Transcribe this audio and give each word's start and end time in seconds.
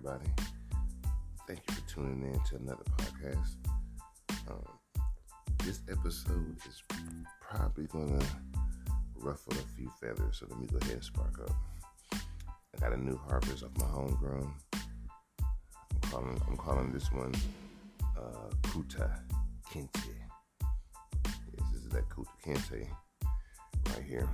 everybody. 0.00 0.30
Thank 1.46 1.60
you 1.68 1.74
for 1.74 1.88
tuning 1.88 2.22
in 2.22 2.40
to 2.44 2.56
another 2.56 2.84
podcast. 2.96 3.56
Um, 4.48 4.64
this 5.64 5.80
episode 5.90 6.56
is 6.66 6.82
probably 7.40 7.86
gonna 7.86 8.24
ruffle 9.16 9.52
a 9.52 9.76
few 9.76 9.90
feathers, 10.00 10.38
so 10.38 10.46
let 10.48 10.58
me 10.58 10.66
go 10.68 10.78
ahead 10.78 10.94
and 10.94 11.04
spark 11.04 11.40
up. 11.40 11.54
I 12.12 12.80
got 12.80 12.92
a 12.92 12.96
new 12.96 13.16
harvest 13.16 13.62
of 13.62 13.76
my 13.78 13.86
homegrown. 13.86 14.54
I'm 14.72 16.10
calling, 16.10 16.42
I'm 16.48 16.56
calling 16.56 16.92
this 16.92 17.12
one 17.12 17.34
uh, 18.16 18.50
Kunta 18.62 19.20
Kinte. 19.70 20.14
This 21.72 21.82
is 21.82 21.88
that 21.90 22.08
Kunta 22.08 22.30
Kinte 22.44 22.86
right 23.90 24.04
here. 24.04 24.28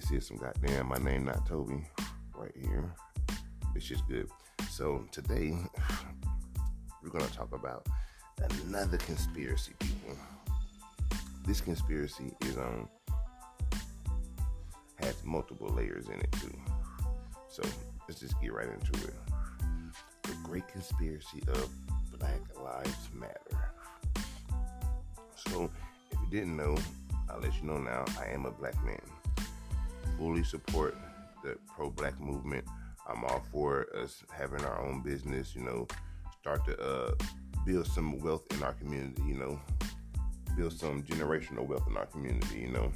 This 0.00 0.12
is 0.12 0.26
some 0.28 0.38
goddamn 0.38 0.88
my 0.88 0.96
name 0.96 1.26
not 1.26 1.46
Toby 1.46 1.86
right 2.34 2.54
here. 2.58 2.90
It's 3.76 3.84
just 3.84 4.08
good. 4.08 4.30
So 4.70 5.04
today 5.12 5.58
we're 7.02 7.10
gonna 7.10 7.26
talk 7.26 7.52
about 7.52 7.86
another 8.66 8.96
conspiracy, 8.96 9.72
people. 9.78 10.16
This 11.46 11.60
conspiracy 11.60 12.32
is 12.46 12.56
um 12.56 12.88
has 15.00 15.22
multiple 15.22 15.68
layers 15.68 16.08
in 16.08 16.18
it 16.18 16.32
too. 16.32 16.58
So 17.50 17.62
let's 18.08 18.20
just 18.20 18.40
get 18.40 18.54
right 18.54 18.68
into 18.68 19.06
it. 19.06 19.14
The 20.22 20.32
great 20.42 20.66
conspiracy 20.66 21.42
of 21.48 21.68
Black 22.18 22.40
Lives 22.58 23.10
Matter. 23.12 23.72
So 25.36 25.70
if 26.10 26.18
you 26.18 26.26
didn't 26.30 26.56
know, 26.56 26.74
I'll 27.28 27.40
let 27.40 27.54
you 27.60 27.68
know 27.68 27.76
now, 27.76 28.06
I 28.18 28.28
am 28.32 28.46
a 28.46 28.50
black 28.50 28.82
man 28.82 28.98
fully 30.20 30.44
support 30.44 30.94
the 31.42 31.56
pro-black 31.74 32.20
movement. 32.20 32.62
I'm 33.08 33.24
all 33.24 33.42
for 33.50 33.86
us 33.96 34.22
having 34.30 34.62
our 34.66 34.84
own 34.84 35.02
business. 35.02 35.56
You 35.56 35.62
know, 35.62 35.86
start 36.38 36.62
to 36.66 36.78
uh, 36.78 37.14
build 37.64 37.86
some 37.86 38.18
wealth 38.20 38.42
in 38.50 38.62
our 38.62 38.74
community. 38.74 39.22
You 39.26 39.36
know, 39.36 39.60
build 40.58 40.74
some 40.78 41.02
generational 41.04 41.66
wealth 41.66 41.88
in 41.88 41.96
our 41.96 42.04
community. 42.04 42.60
You 42.60 42.70
know, 42.70 42.92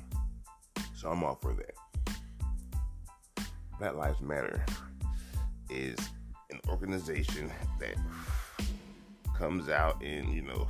so 0.94 1.08
I'm 1.08 1.25
all 1.25 1.39
for 1.41 1.55
that. 1.55 3.47
Black 3.78 3.94
Lives 3.94 4.20
Matter 4.20 4.62
is 5.70 5.97
an 6.50 6.61
organization 6.69 7.50
that 7.81 7.94
comes 9.34 9.70
out 9.70 10.00
and 10.03 10.33
you 10.33 10.42
know 10.42 10.69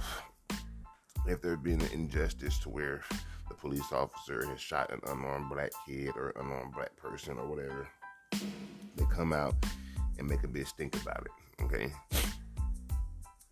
if 1.27 1.41
there 1.41 1.56
been 1.56 1.80
an 1.80 1.91
injustice 1.92 2.58
to 2.61 2.69
where 2.69 3.03
the 3.48 3.55
police 3.55 3.92
officer 3.92 4.47
has 4.47 4.61
shot 4.61 4.92
an 4.92 5.00
unarmed 5.06 5.50
black 5.50 5.70
kid 5.86 6.11
or 6.17 6.34
unarmed 6.41 6.75
black 6.75 6.94
person 6.97 7.39
or 7.39 7.47
whatever, 7.47 7.89
they 8.97 9.05
come 9.11 9.33
out 9.33 9.55
and 10.19 10.28
make 10.28 10.42
a 10.45 10.48
big 10.48 10.67
stink 10.67 11.00
about 11.02 11.27
it. 11.27 11.62
Okay. 11.64 11.92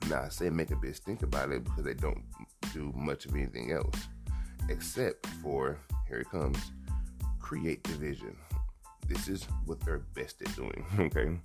Now 0.09 0.23
I 0.23 0.29
say 0.29 0.51
make 0.51 0.71
a 0.71 0.77
big 0.77 0.95
stink 0.95 1.23
about 1.23 1.51
it 1.51 1.65
because 1.65 1.85
they 1.85 1.95
don't 1.95 2.25
do 2.75 2.93
much 2.95 3.27
of 3.27 3.35
anything 3.35 3.73
else 3.73 3.95
except 4.69 5.27
for 5.43 5.79
here 6.09 6.19
it 6.19 6.31
comes 6.31 6.59
create 7.41 7.83
division. 7.83 8.37
This 9.07 9.29
is 9.29 9.45
what 9.67 9.81
they're 9.81 10.05
best 10.15 10.41
at 10.43 10.55
doing. 10.57 10.85
Okay. 10.99 11.39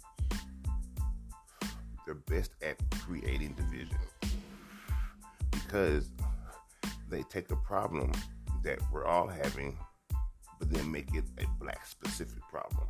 They're 2.06 2.16
best 2.16 2.52
at 2.62 2.78
creating 3.02 3.54
division 3.54 3.98
because 5.68 6.10
they 7.10 7.24
take 7.24 7.52
a 7.52 7.56
problem 7.58 8.12
that 8.64 8.80
we're 8.92 9.06
all 9.06 9.28
having, 9.28 9.78
but 10.60 10.72
then 10.72 10.90
make 10.92 11.14
it 11.14 11.26
a 11.40 11.46
black 11.64 11.86
specific 11.86 12.42
problem. 12.50 12.88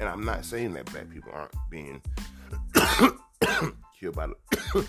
And 0.00 0.08
I'm 0.08 0.24
not 0.24 0.44
saying 0.44 0.74
that 0.74 0.84
black 0.92 1.10
people 1.10 1.32
aren't 1.32 1.52
being 1.70 2.02
killed 3.98 4.14
by 4.14 4.28
the 4.28 4.86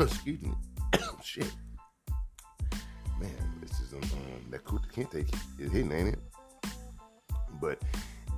excuse 0.00 0.42
me 0.42 0.52
shit. 1.22 1.50
Man, 3.18 3.30
this 3.60 3.80
is 3.80 3.92
um, 3.92 4.00
that 4.50 4.64
Kunta 4.64 4.90
Kinte 4.92 5.34
is 5.58 5.72
hitting, 5.72 5.92
ain't 5.92 6.08
it? 6.08 6.18
But 7.60 7.82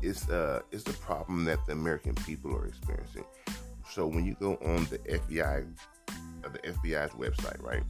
it's 0.02 0.28
uh 0.28 0.62
it's 0.72 0.82
the 0.82 0.92
problem 0.94 1.44
that 1.44 1.64
the 1.66 1.72
American 1.72 2.14
people 2.14 2.56
are 2.56 2.66
experiencing. 2.66 3.24
So 3.92 4.06
when 4.06 4.24
you 4.24 4.34
go 4.40 4.54
on 4.64 4.86
the 4.86 4.98
FBI, 5.00 5.66
uh, 6.44 6.48
the 6.48 6.58
FBI's 6.58 7.12
website, 7.12 7.62
right? 7.62 7.82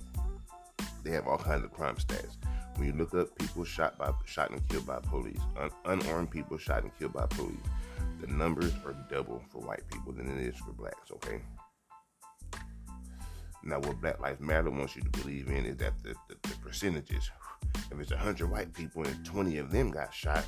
they 1.04 1.10
have 1.10 1.26
all 1.26 1.38
kinds 1.38 1.64
of 1.64 1.72
crime 1.72 1.96
stats. 1.96 2.36
When 2.76 2.86
you 2.86 2.94
look 2.94 3.14
up 3.14 3.36
people 3.38 3.64
shot 3.64 3.98
by 3.98 4.12
shot 4.24 4.50
and 4.50 4.66
killed 4.68 4.86
by 4.86 5.00
police, 5.00 5.40
un, 5.58 5.70
unarmed 5.84 6.30
people 6.30 6.56
shot 6.58 6.82
and 6.82 6.96
killed 6.98 7.12
by 7.12 7.26
police, 7.26 7.56
the 8.20 8.28
numbers 8.28 8.72
are 8.86 8.94
double 9.10 9.42
for 9.50 9.58
white 9.58 9.82
people 9.90 10.12
than 10.12 10.28
it 10.28 10.40
is 10.46 10.56
for 10.58 10.72
blacks. 10.72 11.10
Okay. 11.12 11.42
Now, 13.64 13.78
what 13.78 14.00
Black 14.00 14.20
Lives 14.20 14.40
Matter 14.40 14.70
wants 14.70 14.96
you 14.96 15.02
to 15.02 15.10
believe 15.10 15.46
in 15.46 15.66
is 15.66 15.76
that 15.76 15.92
the, 16.02 16.14
the, 16.28 16.48
the 16.48 16.56
percentages. 16.56 17.30
If 17.92 18.00
it's 18.00 18.10
100 18.10 18.50
white 18.50 18.72
people 18.72 19.04
and 19.04 19.24
20 19.24 19.58
of 19.58 19.70
them 19.70 19.90
got 19.90 20.12
shot, 20.12 20.44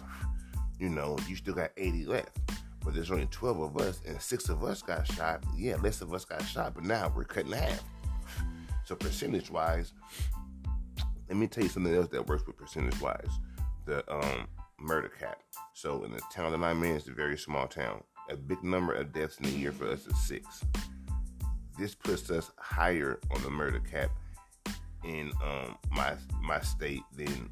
you 0.80 0.88
know, 0.88 1.16
you 1.28 1.36
still 1.36 1.54
got 1.54 1.70
80 1.76 2.06
left. 2.06 2.38
But 2.84 2.94
there's 2.94 3.12
only 3.12 3.26
12 3.26 3.60
of 3.60 3.76
us 3.80 4.00
and 4.06 4.20
six 4.20 4.48
of 4.48 4.64
us 4.64 4.82
got 4.82 5.06
shot. 5.06 5.44
Yeah, 5.56 5.76
less 5.76 6.00
of 6.00 6.12
us 6.12 6.24
got 6.24 6.42
shot, 6.42 6.74
but 6.74 6.84
now 6.84 7.12
we're 7.14 7.24
cutting 7.24 7.52
half. 7.52 7.84
So 8.84 8.94
percentage 8.94 9.50
wise, 9.50 9.92
let 11.28 11.36
me 11.36 11.46
tell 11.46 11.64
you 11.64 11.70
something 11.70 11.94
else 11.94 12.08
that 12.08 12.26
works 12.26 12.46
with 12.46 12.56
percentage 12.56 13.00
wise 13.00 13.30
the 13.86 14.04
um, 14.12 14.46
murder 14.78 15.08
cap. 15.08 15.40
So 15.72 16.04
in 16.04 16.12
the 16.12 16.20
town 16.32 16.52
that 16.52 16.66
I'm 16.66 16.82
in, 16.84 16.96
it's 16.96 17.08
a 17.08 17.12
very 17.12 17.36
small 17.36 17.66
town. 17.66 18.02
A 18.30 18.36
big 18.36 18.62
number 18.62 18.94
of 18.94 19.12
deaths 19.12 19.38
in 19.38 19.46
a 19.46 19.50
year 19.50 19.72
for 19.72 19.88
us 19.88 20.06
is 20.06 20.18
six. 20.18 20.64
This 21.78 21.94
puts 21.94 22.30
us 22.30 22.50
higher 22.58 23.18
on 23.30 23.42
the 23.42 23.50
murder 23.50 23.80
cap 23.80 24.10
in 25.04 25.32
um, 25.42 25.76
my 25.90 26.14
my 26.42 26.60
state 26.60 27.02
than 27.14 27.50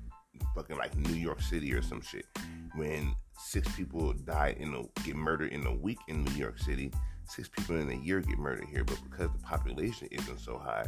fucking 0.54 0.76
like 0.76 0.96
New 0.96 1.14
York 1.14 1.42
City 1.42 1.72
or 1.74 1.82
some 1.82 2.00
shit. 2.00 2.26
When 2.74 3.14
six 3.36 3.70
people 3.74 4.12
die 4.12 4.56
in 4.58 4.74
a 4.74 5.02
get 5.02 5.16
murdered 5.16 5.52
in 5.52 5.66
a 5.66 5.74
week 5.74 5.98
in 6.08 6.24
New 6.24 6.34
York 6.34 6.58
City, 6.58 6.90
six 7.26 7.48
people 7.48 7.76
in 7.76 7.90
a 7.90 7.94
year 7.94 8.20
get 8.20 8.38
murdered 8.38 8.68
here, 8.68 8.84
but 8.84 8.98
because 9.08 9.30
the 9.32 9.42
population 9.42 10.08
isn't 10.10 10.40
so 10.40 10.58
high, 10.58 10.86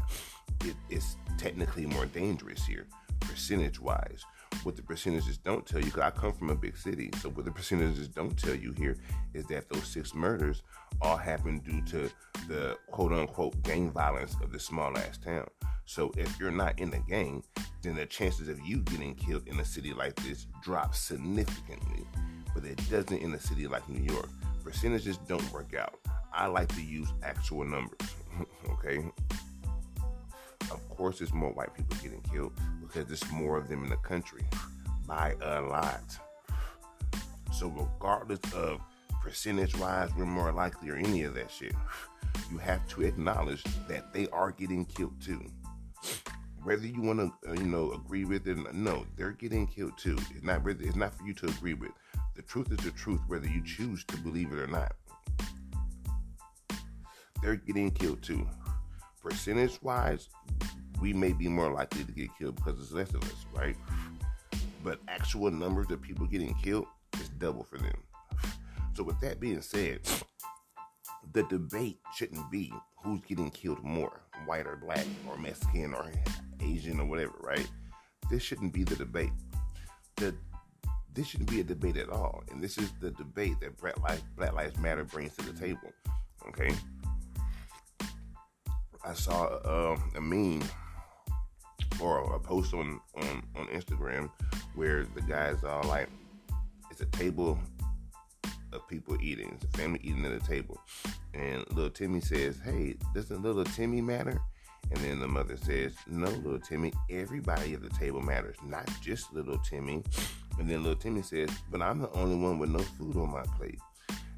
it, 0.64 0.74
it's 0.90 1.16
technically 1.38 1.86
more 1.86 2.06
dangerous 2.06 2.64
here, 2.64 2.86
percentage 3.20 3.80
wise. 3.80 4.24
What 4.62 4.76
the 4.76 4.82
percentages 4.82 5.36
don't 5.36 5.66
tell 5.66 5.80
you, 5.80 5.86
because 5.86 6.02
I 6.02 6.10
come 6.10 6.32
from 6.32 6.50
a 6.50 6.54
big 6.54 6.76
city, 6.76 7.10
so 7.20 7.28
what 7.30 7.44
the 7.44 7.50
percentages 7.50 8.08
don't 8.08 8.38
tell 8.38 8.54
you 8.54 8.72
here 8.72 8.96
is 9.34 9.44
that 9.46 9.68
those 9.68 9.86
six 9.86 10.14
murders 10.14 10.62
all 11.02 11.16
happened 11.16 11.64
due 11.64 11.82
to 11.82 12.10
the 12.48 12.76
quote 12.90 13.12
unquote 13.12 13.60
gang 13.62 13.90
violence 13.90 14.36
of 14.42 14.52
this 14.52 14.64
small 14.64 14.96
ass 14.96 15.18
town. 15.18 15.46
So 15.86 16.12
if 16.16 16.38
you're 16.38 16.50
not 16.50 16.78
in 16.78 16.90
the 16.90 17.00
gang, 17.00 17.42
then 17.82 17.96
the 17.96 18.06
chances 18.06 18.48
of 18.48 18.58
you 18.60 18.78
getting 18.78 19.14
killed 19.14 19.46
in 19.46 19.60
a 19.60 19.64
city 19.64 19.92
like 19.92 20.14
this 20.16 20.46
drop 20.62 20.94
significantly. 20.94 22.06
But 22.54 22.64
it 22.64 22.80
doesn't 22.88 23.18
in 23.18 23.34
a 23.34 23.40
city 23.40 23.66
like 23.66 23.86
New 23.88 24.02
York. 24.02 24.30
Percentages 24.64 25.19
don't 25.28 25.52
work 25.52 25.75
out. 25.75 26.00
I 26.32 26.47
like 26.47 26.75
to 26.75 26.82
use 26.82 27.08
actual 27.22 27.64
numbers. 27.64 27.98
okay. 28.70 29.04
Of 30.70 30.88
course, 30.88 31.19
there's 31.19 31.34
more 31.34 31.52
white 31.52 31.75
people 31.75 31.97
getting 32.02 32.22
killed 32.22 32.52
because 32.80 33.06
there's 33.06 33.30
more 33.30 33.58
of 33.58 33.69
them 33.69 33.84
in 33.84 33.91
the 33.91 33.97
country 33.97 34.42
by 35.06 35.34
a 35.42 35.60
lot. 35.60 36.02
So, 37.52 37.69
regardless 37.69 38.41
of 38.54 38.80
percentage 39.22 39.76
wise, 39.78 40.10
we're 40.16 40.25
more 40.25 40.50
likely 40.50 40.91
or 40.91 40.96
any 40.96 41.22
of 41.22 41.34
that 41.34 41.50
shit, 41.50 41.75
you 42.50 42.58
have 42.58 42.86
to 42.88 43.02
acknowledge 43.02 43.62
that 43.88 44.12
they 44.12 44.28
are 44.28 44.50
getting 44.50 44.87
killed 44.87 45.20
too. 45.20 45.44
Whether 46.62 46.87
you 46.87 47.02
want 47.02 47.19
to, 47.19 47.50
uh, 47.50 47.52
you 47.52 47.64
know, 47.64 47.93
agree 47.93 48.25
with 48.25 48.49
it, 48.49 48.56
no, 48.75 49.05
they're 49.16 49.32
getting 49.32 49.66
killed 49.66 49.99
too. 49.99 50.16
It's 50.34 50.43
not. 50.43 50.64
Really 50.64 50.87
it's 50.87 50.96
not 50.96 51.14
for 51.14 51.25
you 51.25 51.34
to 51.34 51.46
agree 51.46 51.75
with. 51.75 51.90
The 52.34 52.42
truth 52.42 52.70
is 52.72 52.78
the 52.78 52.90
truth, 52.90 53.20
whether 53.28 53.46
you 53.46 53.62
choose 53.64 54.04
to 54.04 54.16
believe 54.19 54.52
it 54.52 54.58
or 54.58 54.66
not 54.66 54.92
they're 57.44 57.56
getting 57.56 57.90
killed 57.90 58.22
too. 58.22 58.46
Percentage 59.22 59.81
wise, 59.82 60.28
we 61.00 61.12
may 61.12 61.32
be 61.32 61.46
more 61.46 61.70
likely 61.70 62.02
to 62.04 62.12
get 62.12 62.31
killed 62.38 62.56
because 62.56 62.81
it's 62.81 62.92
less 62.92 63.10
of 63.10 63.22
us, 63.22 63.44
right? 63.54 63.76
But 64.82 64.98
actual 65.08 65.50
numbers 65.50 65.90
of 65.90 66.00
people 66.00 66.26
getting 66.26 66.54
killed 66.54 66.86
is 67.20 67.28
double 67.28 67.62
for 67.62 67.76
them. 67.76 68.02
So, 68.94 69.02
with 69.02 69.20
that 69.20 69.40
being 69.40 69.60
said, 69.60 70.00
the 71.32 71.42
debate 71.44 71.98
shouldn't 72.14 72.50
be 72.50 72.72
who's 73.02 73.20
getting 73.20 73.50
killed 73.50 73.82
more, 73.82 74.22
white 74.46 74.66
or 74.66 74.76
black 74.76 75.06
or 75.28 75.37
Mexican 75.37 75.92
or 75.92 76.10
Asian 76.60 76.98
or 76.98 77.06
whatever, 77.06 77.34
right? 77.40 77.69
This 78.30 78.42
shouldn't 78.42 78.72
be 78.72 78.84
the 78.84 78.96
debate. 78.96 79.32
The 80.16 80.34
this 81.14 81.28
shouldn't 81.28 81.50
be 81.50 81.61
a 81.61 81.64
debate 81.64 81.96
at 81.96 82.11
all, 82.11 82.43
and 82.50 82.62
this 82.62 82.78
is 82.78 82.90
the 83.00 83.11
debate 83.12 83.61
that 83.61 83.76
Black 83.78 83.99
Lives, 84.02 84.22
Black 84.37 84.52
Lives 84.52 84.78
Matter 84.78 85.05
brings 85.05 85.37
to 85.37 85.44
the 85.50 85.58
table. 85.58 85.93
Okay, 86.49 86.75
I 89.05 89.12
saw 89.12 89.44
uh, 89.44 89.96
a 90.16 90.20
meme 90.20 90.62
or 92.00 92.34
a 92.34 92.40
post 92.40 92.75
on, 92.75 93.00
on, 93.16 93.43
on 93.56 93.66
Instagram 93.66 94.31
where 94.75 95.05
the 95.14 95.20
guys 95.22 95.62
are 95.62 95.82
like, 95.84 96.08
it's 96.90 97.00
a 97.00 97.06
table 97.06 97.58
of 98.72 98.87
people 98.88 99.16
eating. 99.20 99.52
It's 99.55 99.64
a 99.64 99.78
family 99.78 100.00
eating 100.02 100.25
at 100.25 100.32
a 100.32 100.40
table. 100.40 100.81
And 101.32 101.64
little 101.70 101.90
Timmy 101.90 102.20
says, 102.20 102.58
Hey, 102.64 102.96
doesn't 103.14 103.43
little 103.43 103.64
Timmy 103.64 104.00
matter? 104.00 104.40
And 104.90 105.00
then 105.00 105.20
the 105.20 105.28
mother 105.28 105.56
says, 105.56 105.94
No, 106.06 106.28
little 106.28 106.58
Timmy, 106.58 106.93
everybody 107.11 107.75
at 107.75 107.82
the 107.82 107.90
table 107.90 108.20
matters, 108.20 108.56
not 108.64 108.88
just 109.00 109.32
little 109.32 109.58
Timmy. 109.58 110.02
And 110.58 110.68
then 110.68 110.82
little 110.82 110.96
Timmy 110.96 111.22
says, 111.22 111.50
But 111.70 111.82
I'm 111.82 112.00
the 112.00 112.10
only 112.12 112.36
one 112.36 112.58
with 112.58 112.70
no 112.70 112.78
food 112.78 113.16
on 113.16 113.32
my 113.32 113.42
plate. 113.56 113.78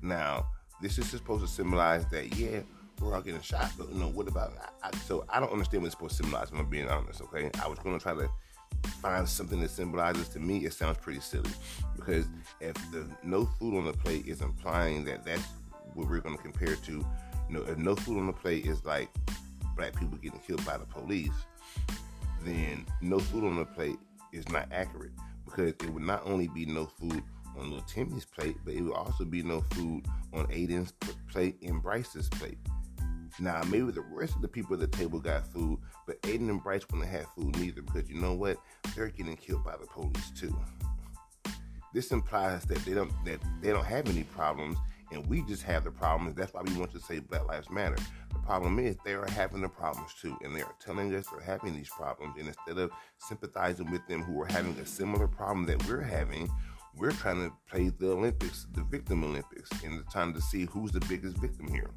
Now, 0.03 0.47
this 0.81 0.99
is 0.99 1.09
supposed 1.09 1.45
to 1.45 1.51
symbolize 1.51 2.07
that, 2.07 2.37
yeah, 2.37 2.61
we're 3.01 3.15
all 3.15 3.21
getting 3.21 3.41
shot, 3.41 3.71
but 3.77 3.89
you 3.91 3.99
know, 3.99 4.09
what 4.09 4.29
about 4.29 4.53
I, 4.83 4.89
I, 4.89 4.97
so 4.99 5.25
I 5.29 5.41
don't 5.41 5.53
understand 5.53 5.83
what 5.83 5.89
it's 5.89 5.97
supposed 5.97 6.17
to 6.17 6.23
symbolize, 6.23 6.51
if 6.51 6.59
I'm 6.59 6.67
being 6.67 6.89
honest, 6.89 7.21
okay? 7.23 7.51
I 7.63 7.69
was 7.69 7.79
gonna 7.79 7.99
try 7.99 8.15
to 8.15 8.29
find 9.03 9.29
something 9.29 9.61
that 9.61 9.71
symbolizes 9.71 10.29
to 10.31 10.41
me, 10.41 10.65
it 10.65 10.73
sounds 10.73 10.99
pretty 10.99 11.21
silly. 11.21 11.51
Because 11.95 12.27
if 12.61 12.75
the 12.93 13.07
no 13.23 13.45
food 13.45 13.77
on 13.77 13.85
the 13.85 13.93
plate 13.93 14.27
is 14.27 14.41
implying 14.41 15.05
that 15.05 15.25
that's 15.25 15.45
what 15.95 16.09
we're 16.09 16.21
gonna 16.21 16.39
compare 16.39 16.77
to, 16.77 16.93
you 16.93 17.05
know, 17.51 17.63
if 17.63 17.77
no 17.77 17.95
food 17.95 18.19
on 18.19 18.27
the 18.27 18.33
plate 18.33 18.67
is 18.67 18.85
like 18.85 19.09
black 19.77 19.95
people 19.99 20.17
getting 20.19 20.41
killed 20.41 20.65
by 20.65 20.79
the 20.79 20.87
police, 20.87 21.31
then 22.45 22.87
no 23.01 23.19
food 23.19 23.45
on 23.45 23.57
the 23.57 23.65
plate 23.65 23.99
is 24.33 24.49
not 24.49 24.69
accurate 24.73 25.13
because 25.57 25.73
it 25.73 25.93
would 25.93 26.03
not 26.03 26.23
only 26.25 26.49
be 26.49 26.67
no 26.67 26.87
food 26.87 27.23
on 27.59 27.71
little 27.71 27.87
Timmy's 27.87 28.27
plate, 28.27 28.57
but 28.65 28.75
it 28.75 28.83
would 28.83 28.95
also 28.95 29.25
be 29.25 29.43
no 29.43 29.63
food 29.73 30.05
on 30.35 30.47
Aiden's 30.49 30.93
plate 31.31 31.57
and 31.63 31.83
Bryce's 31.83 32.29
plate. 32.29 32.59
Now, 33.39 33.63
maybe 33.65 33.91
the 33.91 34.05
rest 34.13 34.35
of 34.37 34.43
the 34.43 34.49
people 34.49 34.75
at 34.75 34.81
the 34.81 34.87
table 34.87 35.19
got 35.19 35.47
food, 35.53 35.79
but 36.07 36.21
Aiden 36.23 36.49
and 36.51 36.63
Bryce 36.63 36.87
wouldn't 36.91 37.11
have 37.11 37.27
food 37.35 37.59
neither 37.59 37.83
because 37.83 38.09
you 38.09 38.21
know 38.21 38.35
what? 38.35 38.59
They're 38.95 39.09
getting 39.09 39.37
killed 39.37 39.65
by 39.65 39.77
the 39.77 39.87
police 39.87 40.31
too. 40.39 40.57
This 41.93 42.13
implies 42.13 42.65
that 42.65 42.79
they 42.85 42.93
don't 42.93 43.13
that 43.25 43.41
they 43.63 43.71
don't 43.71 43.85
have 43.85 44.09
any 44.09 44.25
problems 44.25 44.77
and 45.13 45.27
we 45.27 45.43
just 45.43 45.63
have 45.63 45.85
the 45.85 45.91
problems. 45.91 46.37
That's 46.37 46.53
why 46.53 46.63
we 46.63 46.75
want 46.75 46.93
to 46.93 47.01
say 47.01 47.19
Black 47.21 47.47
Lives 47.47 47.71
Matter. 47.71 47.97
The 48.33 48.39
problem 48.41 48.79
is 48.79 48.97
they 49.05 49.15
are 49.15 49.29
having 49.31 49.63
the 49.63 49.69
problems 49.69 50.13
too, 50.21 50.37
and 50.43 50.55
they 50.55 50.63
are 50.63 50.75
telling 50.81 51.15
us 51.15 51.27
they're 51.29 51.41
having 51.41 51.75
these 51.75 51.89
problems. 51.89 52.35
And 52.39 52.49
instead 52.49 52.79
of 52.79 52.91
sympathizing 53.19 53.91
with 53.91 54.07
them 54.07 54.23
who 54.23 54.41
are 54.43 54.47
having 54.47 54.73
a 54.79 54.87
similar 54.87 55.29
problem 55.29 55.67
that 55.67 55.87
we're 55.87 56.01
having, 56.01 56.49
we're 56.97 57.13
trying 57.13 57.49
to 57.49 57.53
play 57.71 57.91
the 57.91 58.11
Olympics, 58.11 58.67
the 58.73 58.83
victim 58.85 59.23
Olympics, 59.23 59.71
and 59.85 60.03
trying 60.11 60.33
to 60.33 60.41
see 60.41 60.65
who's 60.65 60.93
the 60.93 61.01
biggest 61.01 61.37
victim 61.39 61.69
here. 61.69 61.91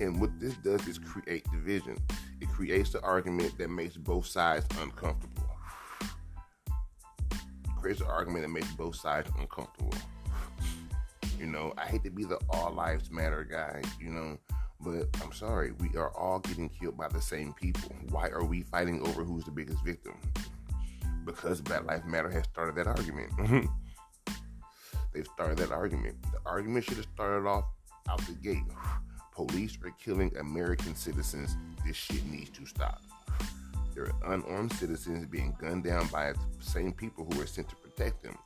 And 0.00 0.20
what 0.20 0.30
this 0.40 0.54
does 0.56 0.86
is 0.88 0.98
create 0.98 1.44
division. 1.52 1.96
It 2.40 2.48
creates 2.48 2.90
the 2.90 3.00
argument 3.02 3.56
that 3.58 3.70
makes 3.70 3.96
both 3.96 4.26
sides 4.26 4.66
uncomfortable. 4.80 5.48
It 6.00 7.80
creates 7.80 8.00
an 8.00 8.08
argument 8.08 8.42
that 8.42 8.50
makes 8.50 8.72
both 8.72 8.96
sides 8.96 9.30
uncomfortable. 9.38 9.94
You 11.42 11.48
know, 11.48 11.72
I 11.76 11.86
hate 11.86 12.04
to 12.04 12.10
be 12.10 12.22
the 12.22 12.38
all 12.50 12.70
lives 12.70 13.10
matter 13.10 13.42
guy, 13.42 13.82
you 14.00 14.10
know, 14.10 14.38
but 14.80 15.08
I'm 15.20 15.32
sorry, 15.32 15.72
we 15.72 15.88
are 15.96 16.16
all 16.16 16.38
getting 16.38 16.68
killed 16.68 16.96
by 16.96 17.08
the 17.08 17.20
same 17.20 17.52
people. 17.54 17.90
Why 18.10 18.28
are 18.28 18.44
we 18.44 18.62
fighting 18.62 19.04
over 19.08 19.24
who's 19.24 19.42
the 19.42 19.50
biggest 19.50 19.84
victim? 19.84 20.14
Because 21.24 21.60
Black 21.60 21.84
Lives 21.84 22.06
Matter 22.06 22.30
has 22.30 22.44
started 22.44 22.76
that 22.76 22.86
argument. 22.86 23.32
They've 25.12 25.26
started 25.34 25.58
that 25.58 25.72
argument. 25.72 26.14
The 26.30 26.38
argument 26.46 26.84
should 26.84 26.98
have 26.98 27.08
started 27.12 27.48
off 27.48 27.64
out 28.08 28.20
the 28.20 28.34
gate. 28.34 28.62
Police 29.34 29.76
are 29.82 29.90
killing 30.00 30.32
American 30.38 30.94
citizens. 30.94 31.56
This 31.84 31.96
shit 31.96 32.24
needs 32.26 32.50
to 32.50 32.66
stop. 32.66 33.02
There 33.96 34.04
are 34.04 34.34
unarmed 34.34 34.74
citizens 34.74 35.26
being 35.26 35.56
gunned 35.60 35.82
down 35.82 36.06
by 36.06 36.34
the 36.34 36.38
same 36.60 36.92
people 36.92 37.26
who 37.32 37.42
are 37.42 37.46
sent 37.46 37.68
to 37.70 37.74
protect 37.74 38.22
them. 38.22 38.38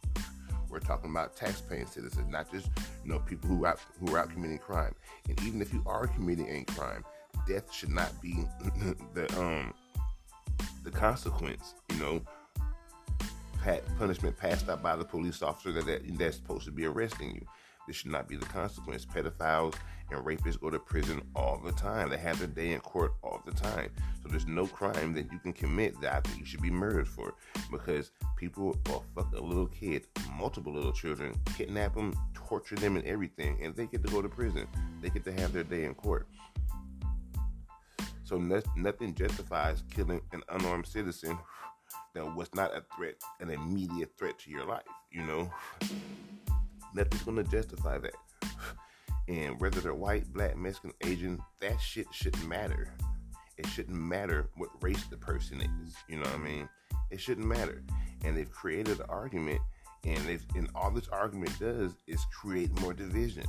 We're 0.77 0.81
talking 0.81 1.11
about 1.11 1.35
tax-paying 1.35 1.87
citizens, 1.87 2.31
not 2.31 2.53
just 2.53 2.69
you 3.03 3.11
know 3.11 3.19
people 3.21 3.49
who 3.49 3.65
are 3.65 3.69
out, 3.69 3.81
who 3.99 4.15
are 4.15 4.19
out 4.19 4.31
committing 4.31 4.59
crime. 4.59 4.95
And 5.27 5.43
even 5.43 5.63
if 5.63 5.73
you 5.73 5.83
are 5.87 6.07
committing 6.07 6.51
a 6.51 6.71
crime, 6.71 7.03
death 7.49 7.73
should 7.73 7.89
not 7.89 8.13
be 8.21 8.45
the 9.15 9.41
um 9.41 9.73
the 10.85 10.91
consequence. 10.91 11.77
You 11.95 11.97
know, 11.99 12.21
punishment 13.99 14.37
passed 14.37 14.69
out 14.69 14.83
by 14.83 14.97
the 14.97 15.05
police 15.07 15.41
officer 15.41 15.73
that, 15.73 15.87
that 15.87 16.19
that's 16.19 16.37
supposed 16.37 16.67
to 16.67 16.73
be 16.73 16.85
arresting 16.85 17.37
you. 17.37 17.47
This 17.87 17.97
should 17.97 18.11
not 18.11 18.29
be 18.29 18.37
the 18.37 18.45
consequence. 18.45 19.07
Pedophiles 19.07 19.77
and 20.11 20.25
rapists 20.25 20.61
go 20.61 20.71
to 20.71 20.79
prison 20.79 21.21
all 21.35 21.61
the 21.65 21.73
time. 21.73 22.11
They 22.11 22.19
have 22.19 22.39
their 22.39 22.49
day 22.49 22.73
in 22.73 22.81
court 22.81 23.15
all 23.23 23.43
the 23.45 23.53
time. 23.53 23.91
So 24.23 24.29
there's 24.29 24.47
no 24.47 24.67
crime 24.67 25.15
that 25.15 25.31
you 25.33 25.39
can 25.39 25.53
commit 25.53 26.01
that 26.01 26.15
I 26.15 26.21
think 26.21 26.39
you 26.39 26.47
should 26.47 26.63
be 26.63 26.71
murdered 26.71 27.09
for 27.09 27.35
because 27.71 28.13
people 28.37 28.77
will 28.87 29.05
fuck 29.15 29.33
a 29.35 29.41
little 29.41 29.67
kid, 29.67 30.07
multiple 30.39 30.73
little 30.73 30.93
children, 30.93 31.35
kidnap 31.57 31.95
them, 31.95 32.15
torture 32.35 32.77
them, 32.77 32.97
and 32.97 33.05
everything, 33.07 33.59
and 33.63 33.75
they 33.75 33.87
get 33.87 34.05
to 34.05 34.11
go 34.13 34.23
to 34.23 34.29
prison. 34.29 34.67
They 35.01 35.11
get 35.11 35.25
to 35.25 35.33
have 35.33 35.53
their 35.53 35.65
day 35.65 35.85
in 35.85 35.95
court. 35.95 36.29
So 38.25 38.39
nothing 38.39 39.15
justifies 39.15 39.85
killing 39.91 40.21
an 40.33 40.43
unarmed 40.49 40.87
citizen 40.87 41.39
that 42.15 42.35
was 42.35 42.49
not 42.55 42.77
a 42.77 42.83
threat, 42.97 43.15
an 43.41 43.51
immediate 43.51 44.11
threat 44.19 44.39
to 44.41 44.51
your 44.51 44.65
life. 44.65 44.83
You 45.13 45.23
know, 45.23 45.53
nothing's 46.93 47.23
to 47.25 47.45
justify 47.45 47.99
that. 47.99 48.15
And 49.29 49.61
whether 49.61 49.81
they're 49.81 49.95
white, 49.95 50.33
black, 50.33 50.57
Mexican, 50.57 50.93
Asian, 51.05 51.41
that 51.61 51.81
shit 51.81 52.07
shouldn't 52.13 52.47
matter. 52.49 52.95
It 53.59 53.67
shouldn't 53.67 53.97
matter 53.97 54.51
what 54.57 54.71
race 54.83 55.05
the 55.05 55.17
person 55.17 55.61
is. 55.61 55.95
You 56.09 56.17
know 56.17 56.25
what 56.25 56.35
I 56.35 56.39
mean? 56.39 56.69
It 57.11 57.21
shouldn't 57.21 57.47
matter. 57.47 57.83
And 58.25 58.37
they've 58.37 58.51
created 58.51 59.01
an 59.01 59.07
argument, 59.09 59.61
and 60.05 60.41
and 60.55 60.69
all 60.75 60.91
this 60.91 61.09
argument 61.09 61.59
does 61.59 61.93
is 62.07 62.25
create 62.33 62.71
more 62.81 62.93
division. 62.93 63.47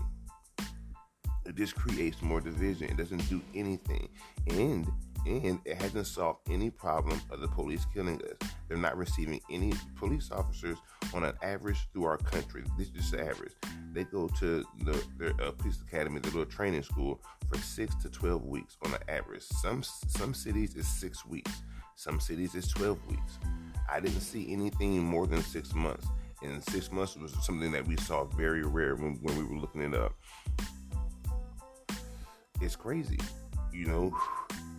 It 1.45 1.55
just 1.55 1.75
creates 1.75 2.21
more 2.21 2.41
division. 2.41 2.89
It 2.89 2.97
doesn't 2.97 3.29
do 3.29 3.41
anything. 3.55 4.09
And 4.49 4.87
and 5.27 5.59
it 5.65 5.81
hasn't 5.81 6.07
solved 6.07 6.39
any 6.49 6.69
problem 6.69 7.19
of 7.29 7.41
the 7.41 7.47
police 7.47 7.85
killing 7.93 8.21
us. 8.21 8.49
They're 8.67 8.77
not 8.77 8.97
receiving 8.97 9.41
any 9.51 9.73
police 9.95 10.31
officers 10.31 10.77
on 11.13 11.23
an 11.23 11.33
average 11.41 11.77
through 11.91 12.05
our 12.05 12.17
country. 12.17 12.63
This 12.77 12.87
is 12.87 12.93
just 12.93 13.11
the 13.11 13.21
average. 13.21 13.51
They 13.91 14.05
go 14.05 14.29
to 14.39 14.63
the, 14.83 15.03
their 15.17 15.33
uh, 15.41 15.51
police 15.51 15.81
academy, 15.81 16.19
their 16.21 16.31
little 16.31 16.45
training 16.45 16.83
school 16.83 17.21
for 17.49 17.57
six 17.57 17.95
to 18.03 18.09
twelve 18.09 18.45
weeks 18.45 18.77
on 18.83 18.93
an 18.93 18.99
average. 19.09 19.43
Some 19.43 19.83
some 19.83 20.33
cities 20.33 20.75
is 20.75 20.87
six 20.87 21.25
weeks. 21.25 21.51
Some 21.95 22.19
cities 22.19 22.55
is 22.55 22.67
twelve 22.67 22.99
weeks. 23.09 23.39
I 23.89 23.99
didn't 23.99 24.21
see 24.21 24.51
anything 24.51 25.03
more 25.03 25.27
than 25.27 25.41
six 25.41 25.73
months. 25.73 26.07
And 26.43 26.63
six 26.69 26.91
months 26.91 27.17
was 27.17 27.33
something 27.41 27.71
that 27.71 27.87
we 27.87 27.97
saw 27.97 28.25
very 28.25 28.61
rare 28.61 28.95
when, 28.95 29.15
when 29.23 29.37
we 29.37 29.43
were 29.43 29.59
looking 29.59 29.81
it 29.81 29.95
up. 29.95 30.13
It's 32.61 32.75
crazy, 32.75 33.19
you 33.71 33.85
know 33.85 34.15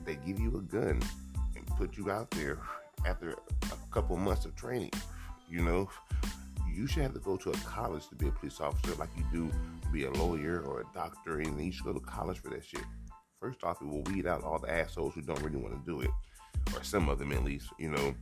they 0.09 0.17
give 0.27 0.41
you 0.41 0.57
a 0.57 0.63
gun 0.63 1.03
and 1.55 1.67
put 1.77 1.99
you 1.99 2.11
out 2.11 2.31
there 2.31 2.59
after 3.07 3.33
a 3.33 3.93
couple 3.93 4.17
months 4.17 4.47
of 4.47 4.57
training, 4.57 4.91
you 5.51 5.61
know, 5.61 5.89
you 6.73 6.87
should 6.87 7.03
have 7.03 7.13
to 7.13 7.21
go 7.21 7.37
to 7.37 7.51
a 7.51 7.57
college 7.59 8.09
to 8.09 8.15
be 8.15 8.29
a 8.29 8.31
police 8.31 8.61
officer 8.61 8.95
like 8.95 9.11
you 9.17 9.25
do 9.31 9.51
be 9.93 10.05
a 10.05 10.11
lawyer 10.13 10.63
or 10.67 10.81
a 10.81 10.85
doctor, 10.95 11.41
and 11.41 11.63
you 11.63 11.73
should 11.73 11.85
go 11.85 11.93
to 11.93 12.01
college 12.01 12.39
for 12.39 12.49
that 12.49 12.65
shit. 12.65 12.85
First 13.41 13.63
off, 13.65 13.83
it 13.83 13.87
will 13.87 14.03
weed 14.05 14.27
out 14.27 14.43
all 14.43 14.59
the 14.59 14.71
assholes 14.71 15.15
who 15.15 15.23
don't 15.23 15.43
really 15.43 15.59
want 15.59 15.75
to 15.75 15.91
do 15.91 16.01
it, 16.01 16.11
or 16.75 16.83
some 16.83 17.09
of 17.09 17.19
them 17.19 17.33
at 17.33 17.45
least, 17.45 17.69
you 17.79 17.91
know. 17.91 18.15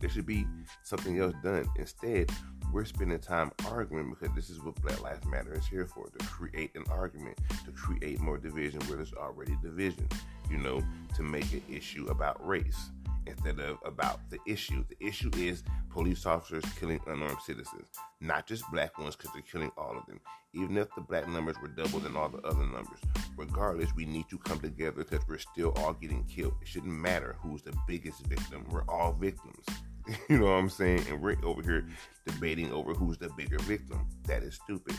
There 0.00 0.08
should 0.08 0.26
be 0.26 0.46
something 0.84 1.18
else 1.18 1.34
done. 1.42 1.68
Instead, 1.76 2.30
we're 2.72 2.84
spending 2.84 3.18
time 3.18 3.50
arguing 3.66 4.10
because 4.10 4.34
this 4.34 4.48
is 4.48 4.62
what 4.62 4.80
Black 4.82 5.02
Lives 5.02 5.26
Matter 5.26 5.54
is 5.54 5.66
here 5.66 5.86
for 5.86 6.08
to 6.08 6.26
create 6.26 6.70
an 6.76 6.84
argument, 6.90 7.36
to 7.64 7.72
create 7.72 8.20
more 8.20 8.38
division 8.38 8.80
where 8.82 8.96
there's 8.96 9.14
already 9.14 9.56
division 9.62 10.08
you 10.50 10.58
know, 10.58 10.82
to 11.16 11.22
make 11.22 11.52
an 11.52 11.62
issue 11.70 12.06
about 12.08 12.44
race 12.46 12.90
instead 13.26 13.60
of 13.60 13.78
about 13.84 14.20
the 14.30 14.38
issue. 14.46 14.84
The 14.88 15.06
issue 15.06 15.30
is 15.36 15.62
police 15.90 16.26
officers 16.26 16.64
killing 16.78 17.00
unarmed 17.06 17.40
citizens, 17.44 17.88
not 18.20 18.46
just 18.46 18.70
black 18.72 18.98
ones 18.98 19.16
because 19.16 19.32
they're 19.32 19.42
killing 19.42 19.70
all 19.76 19.96
of 19.96 20.06
them. 20.06 20.20
Even 20.54 20.78
if 20.78 20.94
the 20.94 21.02
black 21.02 21.28
numbers 21.28 21.56
were 21.60 21.68
double 21.68 21.98
than 21.98 22.16
all 22.16 22.28
the 22.28 22.38
other 22.38 22.64
numbers, 22.64 23.00
regardless, 23.36 23.94
we 23.94 24.06
need 24.06 24.28
to 24.30 24.38
come 24.38 24.58
together 24.58 25.04
because 25.04 25.26
we're 25.28 25.38
still 25.38 25.72
all 25.76 25.92
getting 25.92 26.24
killed. 26.24 26.54
It 26.62 26.68
shouldn't 26.68 26.92
matter 26.92 27.36
who's 27.40 27.62
the 27.62 27.74
biggest 27.86 28.26
victim. 28.26 28.64
We're 28.70 28.88
all 28.88 29.12
victims. 29.12 29.64
you 30.28 30.38
know 30.38 30.46
what 30.46 30.52
I'm 30.52 30.70
saying? 30.70 31.04
And 31.10 31.20
we're 31.20 31.36
over 31.44 31.62
here 31.62 31.86
debating 32.26 32.72
over 32.72 32.94
who's 32.94 33.18
the 33.18 33.28
bigger 33.30 33.58
victim. 33.58 34.06
That 34.24 34.42
is 34.42 34.54
stupid. 34.54 34.96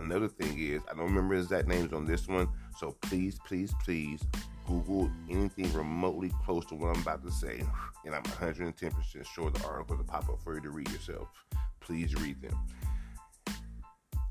Another 0.00 0.28
thing 0.28 0.58
is, 0.58 0.80
I 0.90 0.96
don't 0.96 1.06
remember 1.06 1.34
exact 1.34 1.68
names 1.68 1.92
on 1.92 2.06
this 2.06 2.26
one, 2.26 2.48
so 2.78 2.96
please, 3.02 3.38
please, 3.46 3.72
please 3.84 4.22
Google 4.66 5.10
anything 5.28 5.72
remotely 5.72 6.30
close 6.44 6.64
to 6.66 6.74
what 6.74 6.94
I'm 6.96 7.02
about 7.02 7.22
to 7.24 7.30
say, 7.30 7.62
and 8.04 8.14
I'm 8.14 8.22
110% 8.22 9.26
sure 9.26 9.50
the 9.50 9.66
article 9.66 9.96
will 9.96 10.04
pop 10.04 10.28
up 10.28 10.40
for 10.42 10.54
you 10.54 10.60
to 10.62 10.70
read 10.70 10.90
yourself. 10.90 11.28
Please 11.80 12.14
read 12.14 12.40
them. 12.40 12.58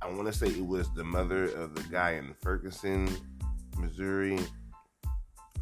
I 0.01 0.07
want 0.07 0.25
to 0.25 0.33
say 0.33 0.47
it 0.47 0.65
was 0.65 0.91
the 0.93 1.03
mother 1.03 1.45
of 1.45 1.75
the 1.75 1.83
guy 1.83 2.11
in 2.11 2.33
Ferguson, 2.41 3.09
Missouri, 3.77 4.39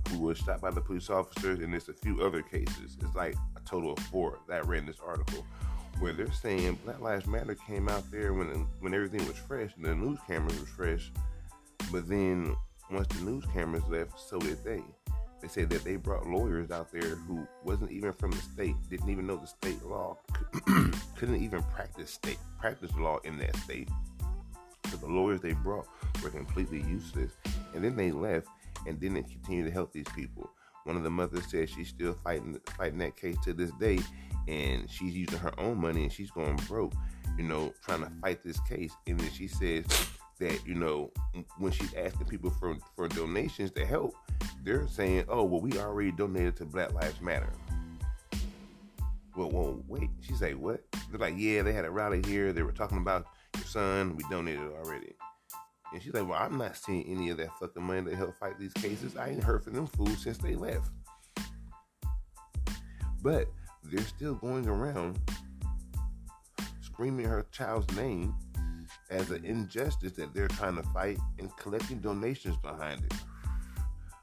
who 0.10 0.20
was 0.20 0.38
shot 0.38 0.62
by 0.62 0.72
the 0.72 0.80
police 0.80 1.10
officers, 1.10 1.60
and 1.60 1.74
there's 1.74 1.90
a 1.90 1.94
few 1.94 2.22
other 2.22 2.42
cases. 2.42 2.98
It's 3.02 3.16
like 3.16 3.36
a 3.56 3.60
total 3.68 3.94
of 3.94 4.00
four 4.00 4.40
that 4.48 4.64
I 4.64 4.66
read 4.66 4.88
this 4.88 5.02
article 5.06 5.46
where 6.00 6.14
they're 6.14 6.32
saying 6.32 6.78
Black 6.86 7.00
Lives 7.00 7.28
Matter 7.28 7.56
came 7.56 7.90
out 7.90 8.10
there 8.12 8.34
when 8.34 8.68
when 8.80 8.94
everything 8.94 9.26
was 9.28 9.38
fresh 9.38 9.72
and 9.76 9.86
the 9.86 9.96
news 9.96 10.20
cameras 10.28 10.60
were 10.60 10.66
fresh, 10.66 11.12
but 11.92 12.08
then 12.08 12.56
once 12.92 13.08
the 13.08 13.24
news 13.24 13.44
cameras 13.54 13.84
left, 13.90 14.20
so 14.20 14.40
did 14.40 14.64
they. 14.64 14.84
They 15.42 15.48
said 15.48 15.70
that 15.70 15.84
they 15.84 15.98
brought 15.98 16.28
lawyers 16.28 16.72
out 16.72 16.92
there 16.92 17.16
who 17.16 17.48
wasn't 17.64 17.92
even 17.92 18.12
from 18.14 18.32
the 18.32 18.38
state, 18.38 18.76
didn't 18.90 19.10
even 19.10 19.28
know 19.28 19.38
the 19.38 19.48
state 19.48 19.84
law, 19.86 20.18
couldn't 21.16 21.42
even 21.42 21.62
practice 21.64 22.12
state 22.12 22.40
practice 22.60 22.92
law 22.98 23.20
in 23.24 23.38
that 23.40 23.56
state. 23.58 23.90
So 24.90 24.98
the 24.98 25.08
lawyers 25.08 25.42
they 25.42 25.54
brought 25.54 25.88
were 26.24 26.30
completely 26.30 26.82
useless, 26.84 27.34
and 27.76 27.84
then 27.84 27.96
they 27.96 28.12
left 28.12 28.48
and 28.88 29.00
didn't 29.00 29.24
continue 29.24 29.66
to 29.66 29.72
help 29.72 29.92
these 29.92 30.08
people. 30.16 30.50
One 30.88 30.96
of 30.96 31.04
the 31.04 31.10
mothers 31.10 31.44
said 31.52 31.70
she's 31.70 31.90
still 31.90 32.14
fighting 32.24 32.58
fighting 32.78 33.00
that 33.00 33.18
case 33.18 33.36
to 33.44 33.54
this 33.54 33.72
day, 33.72 34.00
and 34.48 34.90
she's 34.90 35.14
using 35.14 35.38
her 35.40 35.52
own 35.60 35.82
money 35.82 36.04
and 36.04 36.12
she's 36.14 36.32
going 36.32 36.56
broke, 36.66 36.94
you 37.38 37.44
know, 37.44 37.74
trying 37.84 38.06
to 38.06 38.12
fight 38.22 38.42
this 38.42 38.58
case. 38.62 38.94
And 39.06 39.20
then 39.20 39.30
she 39.32 39.50
says 39.50 39.86
that 40.40 40.66
you 40.66 40.76
know 40.76 41.12
when 41.58 41.74
she's 41.74 41.94
asking 41.94 42.28
people 42.28 42.50
for 42.52 42.78
for 42.96 43.10
donations 43.10 43.72
to 43.72 43.86
help, 43.86 44.16
they're 44.64 44.88
saying, 44.88 45.26
"Oh, 45.28 45.44
well, 45.44 45.60
we 45.60 45.74
already 45.78 46.14
donated 46.14 46.56
to 46.56 46.66
Black 46.66 46.94
Lives 46.94 47.20
Matter." 47.20 47.52
Well, 49.36 49.52
well, 49.52 49.84
wait. 49.90 50.10
She 50.22 50.36
say 50.36 50.54
what? 50.54 50.84
They're 51.12 51.20
like, 51.20 51.36
"Yeah, 51.38 51.64
they 51.64 51.74
had 51.74 51.84
a 51.84 51.92
rally 51.92 52.22
here. 52.26 52.54
They 52.54 52.64
were 52.64 52.72
talking 52.72 53.00
about 53.00 53.28
your 53.58 53.66
son. 53.66 54.16
We 54.16 54.24
donated 54.30 54.62
already." 54.62 55.16
And 55.94 56.02
she's 56.02 56.14
like, 56.14 56.28
"Well, 56.28 56.40
I'm 56.40 56.58
not 56.58 56.76
seeing 56.76 57.06
any 57.08 57.30
of 57.30 57.38
that 57.38 57.58
fucking 57.60 57.84
money 57.84 58.10
to 58.10 58.16
help 58.16 58.38
fight 58.40 58.60
these 58.60 58.74
cases. 58.74 59.16
I 59.16 59.30
ain't 59.30 59.44
heard 59.44 59.64
from 59.64 59.74
them 59.74 59.88
fools 59.88 60.24
since 60.24 60.38
they 60.38 60.56
left." 60.56 60.90
But 63.22 63.48
they're 63.84 64.04
still 64.04 64.36
going 64.36 64.68
around 64.68 65.20
screaming 66.82 67.26
her 67.26 67.46
child's 67.52 67.96
name 67.96 68.36
as 69.10 69.32
an 69.32 69.46
injustice 69.46 70.14
that 70.14 70.34
they're 70.34 70.48
trying 70.48 70.76
to 70.76 70.84
fight 70.90 71.18
and 71.40 71.56
collecting 71.58 72.00
donations 72.00 72.58
behind 72.58 73.04
it. 73.04 73.14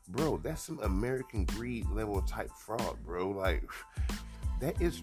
Bro, 0.08 0.40
that's 0.42 0.62
some 0.62 0.80
American 0.80 1.44
greed 1.44 1.88
level 1.90 2.20
type 2.22 2.50
fraud, 2.50 2.96
bro. 3.04 3.30
Like, 3.30 3.62
that 4.60 4.80
is. 4.80 5.02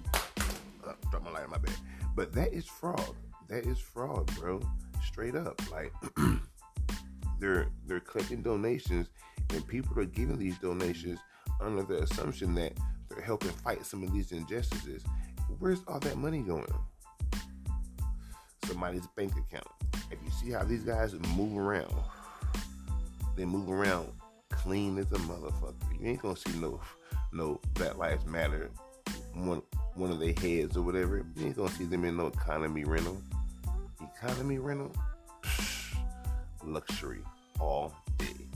Uh, 0.86 0.94
drop 1.10 1.24
my 1.24 1.32
light 1.32 1.46
in 1.46 1.50
my 1.50 1.58
bed. 1.58 1.76
But 2.16 2.34
that 2.34 2.54
is 2.54 2.66
fraud. 2.66 3.16
That 3.48 3.66
is 3.66 3.80
fraud, 3.80 4.28
bro. 4.36 4.62
Straight 5.06 5.36
up. 5.36 5.60
Like, 5.72 5.92
they're 7.42 7.68
they're 7.88 8.00
collecting 8.00 8.42
donations 8.42 9.10
and 9.50 9.68
people 9.68 10.00
are 10.00 10.06
giving 10.06 10.38
these 10.38 10.58
donations 10.60 11.20
under 11.60 11.84
the 11.84 12.04
assumption 12.04 12.56
that 12.56 12.74
they're 13.10 13.22
helping 13.22 13.50
fight 13.50 13.86
some 13.86 14.04
of 14.04 14.14
these 14.14 14.32
injustices. 14.32 15.04
Where's 15.60 15.82
all 15.88 16.00
that 16.00 16.18
money 16.18 16.42
going? 16.42 16.72
Somebody's 18.66 19.08
bank 19.18 19.34
account. 19.34 19.68
If 20.12 20.20
you 20.24 20.32
see 20.32 20.52
how 20.52 20.64
these 20.64 20.84
guys 20.84 21.14
move 21.36 21.58
around, 21.58 21.94
they 23.36 23.44
move 23.44 23.70
around 23.70 24.08
clean 24.50 24.98
as 24.98 25.12
a 25.12 25.16
motherfucker. 25.16 25.74
You 26.00 26.08
ain't 26.08 26.22
gonna 26.22 26.38
see 26.38 26.58
no 26.60 26.80
no 27.34 27.60
Black 27.74 27.98
Lives 27.98 28.26
Matter 28.26 28.70
one 29.34 29.62
one 29.96 30.12
of 30.12 30.20
their 30.20 30.34
heads 30.34 30.78
or 30.78 30.84
whatever. 30.84 31.26
You 31.36 31.48
ain't 31.48 31.58
gonna 31.58 31.72
see 31.72 31.86
them 31.86 32.06
in 32.06 32.18
no 32.18 32.28
economy 32.28 32.84
rental. 32.84 33.22
Economy 34.16 34.60
rental, 34.60 34.92
luxury 36.64 37.24
all 37.60 37.94
day, 38.18 38.48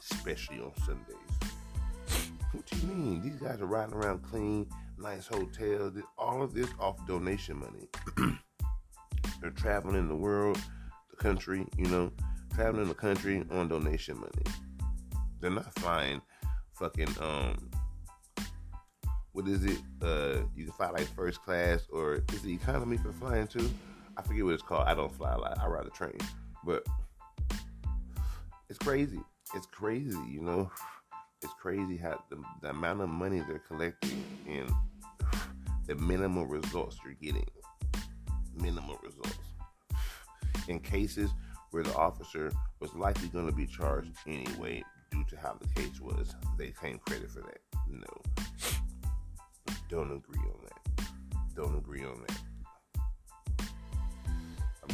especially 0.00 0.60
on 0.60 0.72
Sundays. 0.84 2.32
What 2.52 2.66
do 2.66 2.76
you 2.78 2.86
mean? 2.86 3.22
These 3.22 3.36
guys 3.36 3.60
are 3.60 3.66
riding 3.66 3.94
around 3.94 4.22
clean, 4.22 4.66
nice 4.98 5.26
hotels. 5.26 5.94
All 6.18 6.42
of 6.42 6.52
this 6.52 6.68
off 6.78 7.04
donation 7.06 7.58
money. 7.58 7.88
They're 9.40 9.50
traveling 9.50 9.96
in 9.96 10.08
the 10.08 10.14
world, 10.14 10.58
the 11.10 11.16
country, 11.16 11.66
you 11.76 11.86
know, 11.86 12.12
traveling 12.54 12.88
the 12.88 12.94
country 12.94 13.44
on 13.50 13.68
donation 13.68 14.16
money. 14.16 14.44
They're 15.40 15.50
not 15.50 15.74
flying 15.78 16.20
fucking 16.74 17.08
um 17.20 17.70
what 19.32 19.48
is 19.48 19.64
it? 19.64 19.78
Uh 20.02 20.42
you 20.54 20.64
can 20.64 20.72
fly 20.72 20.90
like 20.90 21.06
first 21.14 21.42
class 21.42 21.86
or 21.90 22.22
is 22.32 22.42
the 22.42 22.52
economy 22.52 22.96
for 22.98 23.12
flying 23.12 23.46
too? 23.46 23.70
I 24.16 24.22
forget 24.22 24.44
what 24.44 24.54
it's 24.54 24.62
called. 24.62 24.86
I 24.86 24.94
don't 24.94 25.14
fly 25.14 25.32
a 25.32 25.38
lot. 25.38 25.58
I 25.58 25.66
ride 25.66 25.86
a 25.86 25.90
train. 25.90 26.18
But 26.64 26.86
it's 28.72 28.78
crazy. 28.78 29.20
It's 29.54 29.66
crazy, 29.66 30.18
you 30.30 30.40
know 30.40 30.70
it's 31.42 31.52
crazy 31.54 31.96
how 31.96 32.22
the, 32.30 32.40
the 32.60 32.70
amount 32.70 33.00
of 33.00 33.08
money 33.08 33.42
they're 33.48 33.62
collecting 33.66 34.24
and 34.48 34.70
the 35.86 35.96
minimal 35.96 36.46
results 36.46 36.96
you're 37.04 37.14
getting. 37.14 37.46
Minimal 38.54 38.98
results. 39.02 39.38
In 40.68 40.78
cases 40.78 41.30
where 41.72 41.82
the 41.82 41.94
officer 41.96 42.52
was 42.80 42.94
likely 42.94 43.28
going 43.28 43.46
to 43.46 43.52
be 43.52 43.66
charged 43.66 44.12
anyway 44.26 44.84
due 45.10 45.24
to 45.30 45.36
how 45.36 45.56
the 45.60 45.68
case 45.80 46.00
was, 46.00 46.34
they 46.56 46.68
claim 46.68 47.00
credit 47.08 47.30
for 47.30 47.40
that. 47.40 47.58
No. 47.88 48.22
Don't 49.88 50.12
agree 50.12 50.38
on 50.38 50.64
that. 50.64 51.06
Don't 51.56 51.76
agree 51.76 52.04
on 52.04 52.22
that. 52.28 52.38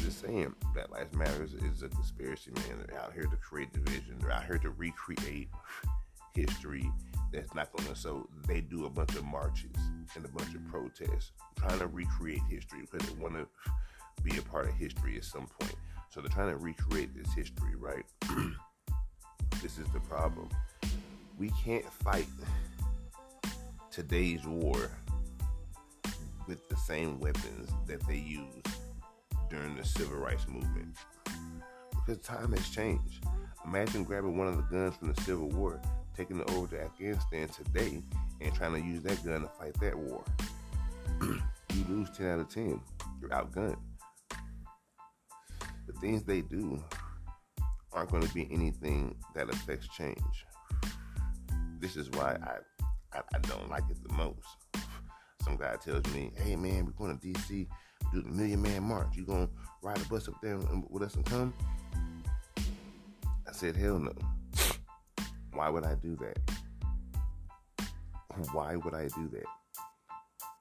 Just 0.08 0.22
saying, 0.22 0.54
Black 0.72 0.90
Lives 0.90 1.14
Matter 1.14 1.44
is 1.44 1.82
a 1.82 1.88
conspiracy, 1.90 2.50
man. 2.54 2.82
They're 2.86 2.98
out 2.98 3.12
here 3.12 3.26
to 3.26 3.36
create 3.36 3.74
division. 3.74 4.16
They're 4.18 4.32
out 4.32 4.46
here 4.46 4.56
to 4.56 4.70
recreate 4.70 5.50
history 6.34 6.90
that's 7.30 7.54
not 7.54 7.70
going 7.72 7.86
to. 7.90 7.94
So 7.94 8.26
they 8.46 8.62
do 8.62 8.86
a 8.86 8.88
bunch 8.88 9.14
of 9.16 9.26
marches 9.26 9.76
and 10.16 10.24
a 10.24 10.28
bunch 10.28 10.54
of 10.54 10.66
protests, 10.68 11.32
trying 11.58 11.78
to 11.80 11.88
recreate 11.88 12.40
history 12.48 12.80
because 12.90 13.06
they 13.06 13.20
want 13.20 13.34
to 13.34 13.46
be 14.22 14.38
a 14.38 14.40
part 14.40 14.66
of 14.66 14.72
history 14.76 15.18
at 15.18 15.24
some 15.24 15.46
point. 15.60 15.74
So 16.08 16.22
they're 16.22 16.30
trying 16.30 16.52
to 16.52 16.56
recreate 16.56 17.10
this 17.14 17.30
history, 17.34 17.74
right? 17.76 18.06
this 19.62 19.76
is 19.76 19.88
the 19.92 20.00
problem. 20.08 20.48
We 21.38 21.50
can't 21.62 21.84
fight 21.84 22.28
today's 23.90 24.46
war 24.46 24.90
with 26.46 26.66
the 26.70 26.76
same 26.76 27.20
weapons 27.20 27.68
that 27.86 28.00
they 28.06 28.16
used 28.16 28.77
during 29.50 29.76
the 29.76 29.84
civil 29.84 30.18
rights 30.18 30.46
movement 30.48 30.96
because 31.94 32.24
time 32.24 32.52
has 32.52 32.68
changed. 32.70 33.24
Imagine 33.64 34.04
grabbing 34.04 34.36
one 34.36 34.48
of 34.48 34.56
the 34.56 34.62
guns 34.62 34.96
from 34.96 35.12
the 35.12 35.20
Civil 35.22 35.48
War 35.50 35.80
taking 36.16 36.40
it 36.40 36.50
over 36.50 36.66
to 36.66 36.82
Afghanistan 36.82 37.48
today 37.48 38.02
and 38.40 38.54
trying 38.54 38.72
to 38.72 38.80
use 38.80 39.02
that 39.02 39.24
gun 39.24 39.42
to 39.42 39.48
fight 39.48 39.74
that 39.80 39.96
war. 39.96 40.24
you 41.22 41.84
lose 41.88 42.10
10 42.16 42.26
out 42.26 42.40
of 42.40 42.48
10. 42.48 42.80
You're 43.20 43.30
outgunned. 43.30 43.76
The 45.86 45.92
things 46.00 46.24
they 46.24 46.40
do 46.40 46.82
aren't 47.92 48.10
going 48.10 48.26
to 48.26 48.34
be 48.34 48.48
anything 48.50 49.14
that 49.34 49.48
affects 49.48 49.88
change. 49.88 50.18
This 51.78 51.96
is 51.96 52.10
why 52.10 52.36
I, 52.42 53.16
I, 53.16 53.22
I 53.34 53.38
don't 53.38 53.70
like 53.70 53.84
it 53.90 53.98
the 54.06 54.14
most. 54.14 54.46
Some 55.42 55.56
guy 55.56 55.76
tells 55.76 56.04
me, 56.12 56.32
hey 56.36 56.56
man, 56.56 56.84
we're 56.84 56.92
going 56.92 57.16
to 57.16 57.26
DC, 57.26 57.66
do 58.12 58.22
the 58.22 58.30
Million 58.30 58.62
Man 58.62 58.82
March. 58.82 59.16
You 59.16 59.24
to 59.26 59.48
ride 59.82 60.00
a 60.00 60.04
bus 60.08 60.28
up 60.28 60.34
there 60.42 60.58
with 60.88 61.02
us 61.02 61.14
and 61.14 61.24
come? 61.24 61.52
I 62.56 63.52
said, 63.52 63.76
hell 63.76 63.98
no. 63.98 64.12
Why 65.52 65.68
would 65.68 65.84
I 65.84 65.94
do 65.96 66.16
that? 66.16 66.38
Why 68.52 68.76
would 68.76 68.94
I 68.94 69.08
do 69.08 69.28
that? 69.32 69.46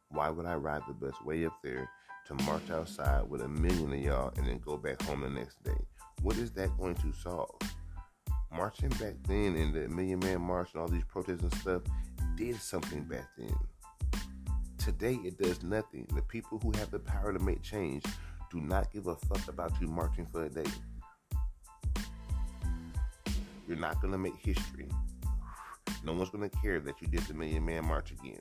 Why 0.10 0.30
would 0.30 0.46
I 0.46 0.56
ride 0.56 0.82
the 0.88 0.94
bus 0.94 1.14
way 1.24 1.46
up 1.46 1.54
there 1.64 1.90
to 2.28 2.34
march 2.46 2.70
outside 2.72 3.30
with 3.30 3.42
a 3.42 3.48
million 3.48 3.94
of 3.94 4.00
y'all 4.00 4.34
and 4.38 4.48
then 4.48 4.60
go 4.60 4.78
back 4.78 5.02
home 5.04 5.22
the 5.22 5.30
next 5.30 5.64
day? 5.64 5.78
What 6.22 6.38
is 6.38 6.52
that 6.52 6.76
going 6.78 6.96
to 6.96 7.14
solve? 7.14 7.60
Marching 8.52 8.90
back 8.90 9.16
then 9.28 9.56
and 9.56 9.74
the 9.74 9.88
Million 9.90 10.20
Man 10.20 10.42
March 10.42 10.70
and 10.74 10.82
all 10.82 10.88
these 10.88 11.04
protests 11.04 11.44
and 11.44 11.54
stuff 11.56 11.82
did 12.36 12.56
something 12.60 13.04
back 13.04 13.28
then. 13.38 13.54
Today 14.88 15.20
it 15.26 15.38
does 15.38 15.64
nothing. 15.64 16.08
The 16.16 16.22
people 16.22 16.60
who 16.60 16.72
have 16.78 16.92
the 16.92 17.00
power 17.00 17.34
to 17.34 17.40
make 17.40 17.62
change 17.62 18.06
do 18.50 18.62
not 18.62 18.90
give 18.94 19.08
a 19.08 19.18
fuck 19.18 19.46
about 19.50 19.74
you 19.82 19.88
marching 19.88 20.26
for 20.26 20.46
a 20.46 20.50
day. 20.50 20.64
You're 23.68 23.76
not 23.76 24.00
going 24.02 24.14
to 24.14 24.18
make 24.18 24.38
history. 24.38 24.88
No 26.06 26.14
one's 26.14 26.30
going 26.30 26.50
to 26.50 26.58
care 26.60 26.80
that 26.80 27.02
you 27.02 27.08
did 27.10 27.20
the 27.24 27.34
Million 27.34 27.66
Man 27.66 27.86
March 27.86 28.12
again. 28.12 28.40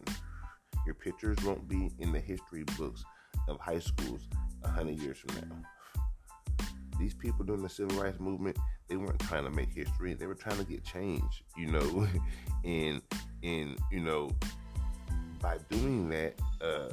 Your 0.85 0.95
pictures 0.95 1.37
won't 1.45 1.67
be 1.67 1.91
in 1.99 2.13
the 2.13 2.21
history 2.21 2.63
books 2.79 3.03
of 3.49 3.59
high 3.59 3.81
schools 3.81 4.21
a 4.63 4.69
hundred 4.69 5.01
years 5.01 5.19
from 5.19 5.49
now. 5.49 6.67
These 7.01 7.15
people 7.15 7.45
during 7.45 7.65
the 7.65 7.69
civil 7.69 8.01
rights 8.01 8.21
movement, 8.21 8.57
they 8.87 8.97
weren't 8.97 9.19
trying 9.19 9.43
to 9.43 9.51
make 9.51 9.73
history. 9.73 10.15
They 10.15 10.29
were 10.29 10.37
trying 10.37 10.59
to 10.59 10.65
get 10.65 10.85
change, 10.85 11.43
you 11.57 11.73
know, 11.73 12.07
and 12.65 13.03
and 13.43 13.77
you 13.91 13.99
know, 13.99 14.31
by 15.41 15.59
doing 15.71 16.09
that, 16.11 16.35
uh, 16.61 16.93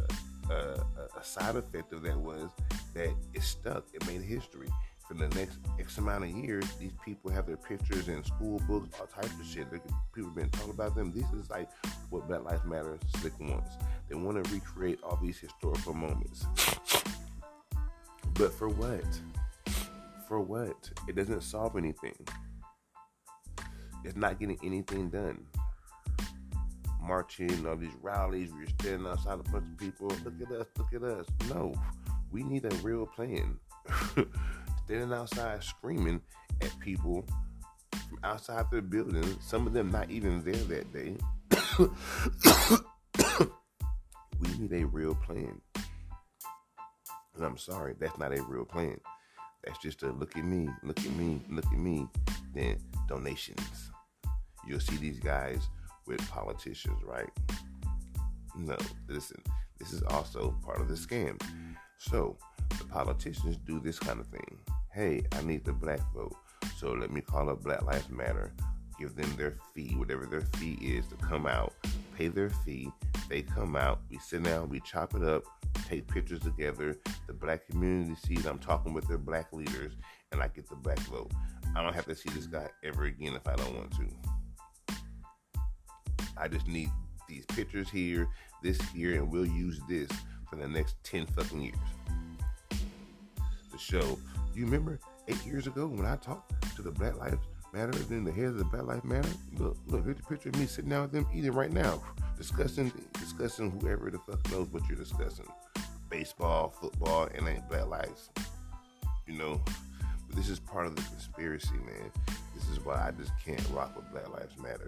uh, 0.52 0.84
a 1.20 1.24
side 1.24 1.56
effect 1.56 1.94
of 1.94 2.04
that 2.04 2.18
was 2.18 2.50
that 2.94 3.14
it 3.34 3.42
stuck. 3.42 3.86
It 3.94 4.06
made 4.08 4.22
history. 4.22 4.70
for 5.08 5.16
the 5.16 5.28
next 5.36 5.58
X 5.80 5.98
amount 5.98 6.24
of 6.24 6.30
years, 6.30 6.66
these 6.80 6.94
people 7.04 7.30
have 7.30 7.46
their 7.46 7.58
pictures 7.58 8.08
in 8.08 8.24
school 8.24 8.62
books, 8.68 8.98
all 9.00 9.06
types 9.08 9.38
of 9.40 9.46
shit. 9.46 9.68
People 10.14 10.30
have 10.30 10.36
been 10.36 10.50
talking 10.50 10.70
about 10.72 10.96
them. 10.96 11.12
This 11.14 11.30
is 11.34 11.50
like 11.50 11.70
what 12.10 12.28
Black 12.28 12.44
Lives 12.44 12.64
Matter 12.66 12.98
slick 13.18 13.38
wants. 13.40 13.72
They 14.08 14.16
want 14.16 14.44
to 14.44 14.54
recreate 14.54 15.00
all 15.04 15.20
these 15.22 15.38
historical 15.38 15.94
moments. 15.94 16.46
But 18.36 18.54
for 18.54 18.70
what? 18.70 19.04
For 20.28 20.40
what? 20.40 20.90
It 21.08 21.16
doesn't 21.16 21.42
solve 21.44 21.76
anything. 21.76 22.16
It's 24.06 24.16
not 24.16 24.40
getting 24.40 24.58
anything 24.64 25.10
done. 25.10 25.46
Marching, 27.05 27.65
all 27.67 27.75
these 27.75 27.95
rallies, 28.01 28.51
we're 28.53 28.67
standing 28.79 29.07
outside 29.07 29.39
a 29.39 29.51
bunch 29.51 29.65
of 29.72 29.77
people. 29.77 30.07
Look 30.24 30.41
at 30.41 30.51
us, 30.51 30.67
look 30.77 30.93
at 30.93 31.03
us. 31.03 31.25
No, 31.50 31.74
we 32.31 32.43
need 32.43 32.65
a 32.65 32.75
real 32.77 33.05
plan. 33.05 33.57
standing 34.86 35.13
outside 35.13 35.63
screaming 35.63 36.22
at 36.62 36.79
people 36.79 37.25
from 37.91 38.19
outside 38.24 38.65
the 38.72 38.81
building, 38.81 39.38
some 39.41 39.67
of 39.67 39.74
them 39.74 39.91
not 39.91 40.10
even 40.10 40.43
there 40.43 40.53
that 40.53 40.93
day. 40.93 41.15
we 44.39 44.48
need 44.57 44.74
a 44.74 44.86
real 44.86 45.15
plan. 45.15 45.60
And 47.36 47.43
I'm 47.43 47.57
sorry, 47.57 47.95
that's 48.00 48.17
not 48.17 48.38
a 48.38 48.41
real 48.43 48.65
plan. 48.65 49.00
That's 49.63 49.79
just 49.79 50.03
a 50.03 50.12
look 50.12 50.38
at 50.38 50.43
me, 50.45 50.69
look 50.83 51.00
at 51.00 51.12
me, 51.12 51.41
look 51.50 51.65
at 51.65 51.79
me. 51.79 52.07
Then 52.53 52.77
donations. 53.07 53.91
You'll 54.67 54.79
see 54.79 54.98
these 54.98 55.19
guys 55.19 55.67
with 56.07 56.27
politicians, 56.29 57.01
right? 57.03 57.29
No, 58.55 58.77
listen, 59.07 59.41
this 59.79 59.93
is 59.93 60.03
also 60.03 60.55
part 60.63 60.79
of 60.79 60.88
the 60.88 60.95
scam. 60.95 61.41
So 61.98 62.38
the 62.77 62.86
politicians 62.86 63.57
do 63.57 63.79
this 63.79 64.00
kind 64.00 64.19
of 64.19 64.27
thing. 64.27 64.60
Hey, 64.91 65.24
I 65.31 65.41
need 65.41 65.65
the 65.65 65.74
black 65.74 66.00
vote. 66.13 66.36
So 66.77 66.91
let 66.91 67.12
me 67.12 67.22
call 67.22 67.50
up 67.50 67.63
Black 67.63 67.83
Lives 67.83 68.10
Matter, 68.10 68.53
give 69.00 69.15
them 69.15 69.33
their 69.38 69.57
fee, 69.74 69.95
whatever 69.95 70.25
their 70.25 70.41
fee 70.41 70.77
is, 70.81 71.07
to 71.07 71.15
come 71.15 71.45
out, 71.45 71.74
pay 72.17 72.27
their 72.27 72.50
fee. 72.50 72.91
They 73.29 73.41
come 73.41 73.75
out, 73.75 74.01
we 74.10 74.17
sit 74.19 74.43
down, 74.43 74.69
we 74.69 74.81
chop 74.81 75.15
it 75.15 75.24
up, 75.24 75.43
take 75.88 76.07
pictures 76.07 76.41
together. 76.41 76.98
The 77.27 77.33
black 77.33 77.67
community 77.69 78.15
sees 78.15 78.45
I'm 78.45 78.60
talking 78.60 78.93
with 78.93 79.07
their 79.07 79.17
black 79.17 79.51
leaders, 79.53 79.93
and 80.31 80.41
I 80.41 80.48
get 80.50 80.69
the 80.69 80.75
black 80.75 81.00
vote. 81.00 81.31
I 81.75 81.81
don't 81.81 81.95
have 81.95 82.05
to 82.05 82.15
see 82.15 82.29
this 82.29 82.48
guy 82.48 82.67
ever 82.83 83.05
again 83.05 83.33
if 83.33 83.48
I 83.48 83.55
don't 83.55 83.75
want 83.75 83.91
to. 83.93 84.33
I 86.38 86.48
just 86.48 86.68
need 86.68 86.90
these 87.28 87.46
pictures 87.46 87.90
here, 87.90 88.28
this 88.62 88.80
here, 88.92 89.16
and 89.16 89.32
we'll 89.32 89.46
use 89.46 89.80
this 89.88 90.10
for 90.50 90.56
the 90.56 90.68
next 90.68 90.96
10 91.04 91.25
fucking 91.28 91.62
years. 91.62 91.75
The 93.72 93.78
show. 93.78 94.18
You 94.56 94.66
remember 94.66 95.00
eight 95.28 95.44
years 95.46 95.68
ago 95.68 95.88
when 95.88 96.06
I 96.06 96.16
talked 96.18 96.75
to 96.75 96.82
the 96.82 96.92
Black 96.92 97.18
Lives 97.18 97.38
Matter 97.74 97.98
and 98.12 98.28
the 98.28 98.32
head 98.32 98.46
of 98.46 98.58
the 98.58 98.66
Black 98.66 98.86
Lives 98.86 99.04
Matter? 99.04 99.30
Look, 99.58 99.78
look, 99.88 100.06
here's 100.06 100.20
a 100.20 100.24
picture 100.24 100.50
of 100.50 100.60
me 100.60 100.68
sitting 100.68 100.92
down 100.92 101.04
with 101.04 101.12
them 101.12 101.25
eating 101.34 101.54
right 101.54 101.72
now, 101.72 102.04
discussing 102.38 102.92
discussing 103.13 103.72
whoever 103.72 104.12
the 104.12 104.20
fuck 104.20 104.52
knows 104.52 104.68
what 104.72 104.88
you're 104.88 104.98
discussing. 104.98 105.48
Baseball, 106.10 106.70
football, 106.70 107.28
and 107.34 107.48
ain't 107.48 107.68
black 107.68 107.88
lives. 107.88 108.30
You 109.25 109.38
know? 109.38 109.62
But 110.28 110.36
this 110.36 110.50
is 110.50 110.60
part 110.60 110.86
of 110.86 110.96
the 110.96 111.02
conspiracy, 111.02 111.74
man. 111.74 112.12
This 112.54 112.70
is 112.70 112.80
why 112.86 113.08
I 113.08 113.12
just 113.12 113.32
can't 113.44 113.68
rock 113.74 113.96
with 113.96 114.12
Black 114.12 114.30
Lives 114.30 114.58
Matter. 114.62 114.88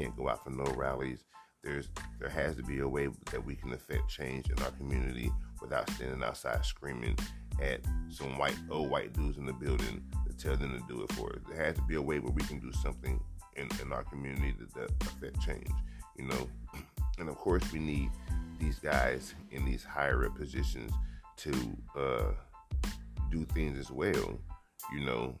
Can't 0.00 0.16
go 0.16 0.30
out 0.30 0.42
for 0.42 0.48
no 0.48 0.64
rallies. 0.76 1.24
There's 1.62 1.90
there 2.18 2.30
has 2.30 2.56
to 2.56 2.62
be 2.62 2.78
a 2.78 2.88
way 2.88 3.08
that 3.32 3.44
we 3.44 3.54
can 3.54 3.74
affect 3.74 4.08
change 4.08 4.48
in 4.48 4.58
our 4.62 4.70
community 4.70 5.30
without 5.60 5.90
standing 5.90 6.22
outside 6.22 6.64
screaming 6.64 7.18
at 7.60 7.80
some 8.08 8.38
white 8.38 8.56
old 8.70 8.88
white 8.88 9.12
dudes 9.12 9.36
in 9.36 9.44
the 9.44 9.52
building 9.52 10.02
to 10.26 10.34
tell 10.34 10.56
them 10.56 10.72
to 10.72 10.94
do 10.94 11.02
it 11.02 11.12
for 11.12 11.34
us. 11.34 11.42
There 11.46 11.62
has 11.62 11.74
to 11.74 11.82
be 11.82 11.96
a 11.96 12.00
way 12.00 12.18
where 12.18 12.32
we 12.32 12.40
can 12.44 12.60
do 12.60 12.72
something 12.72 13.20
in, 13.56 13.68
in 13.82 13.92
our 13.92 14.04
community 14.04 14.54
that, 14.74 14.90
affect 15.02 15.38
change, 15.42 15.68
you 16.16 16.26
know. 16.26 16.48
And 17.18 17.28
of 17.28 17.36
course, 17.36 17.70
we 17.70 17.80
need 17.80 18.08
these 18.58 18.78
guys 18.78 19.34
in 19.50 19.66
these 19.66 19.84
higher 19.84 20.24
up 20.24 20.34
positions 20.34 20.90
to 21.36 21.52
uh, 21.94 22.32
do 23.30 23.44
things 23.52 23.78
as 23.78 23.90
well, 23.90 24.40
you 24.94 25.04
know. 25.04 25.38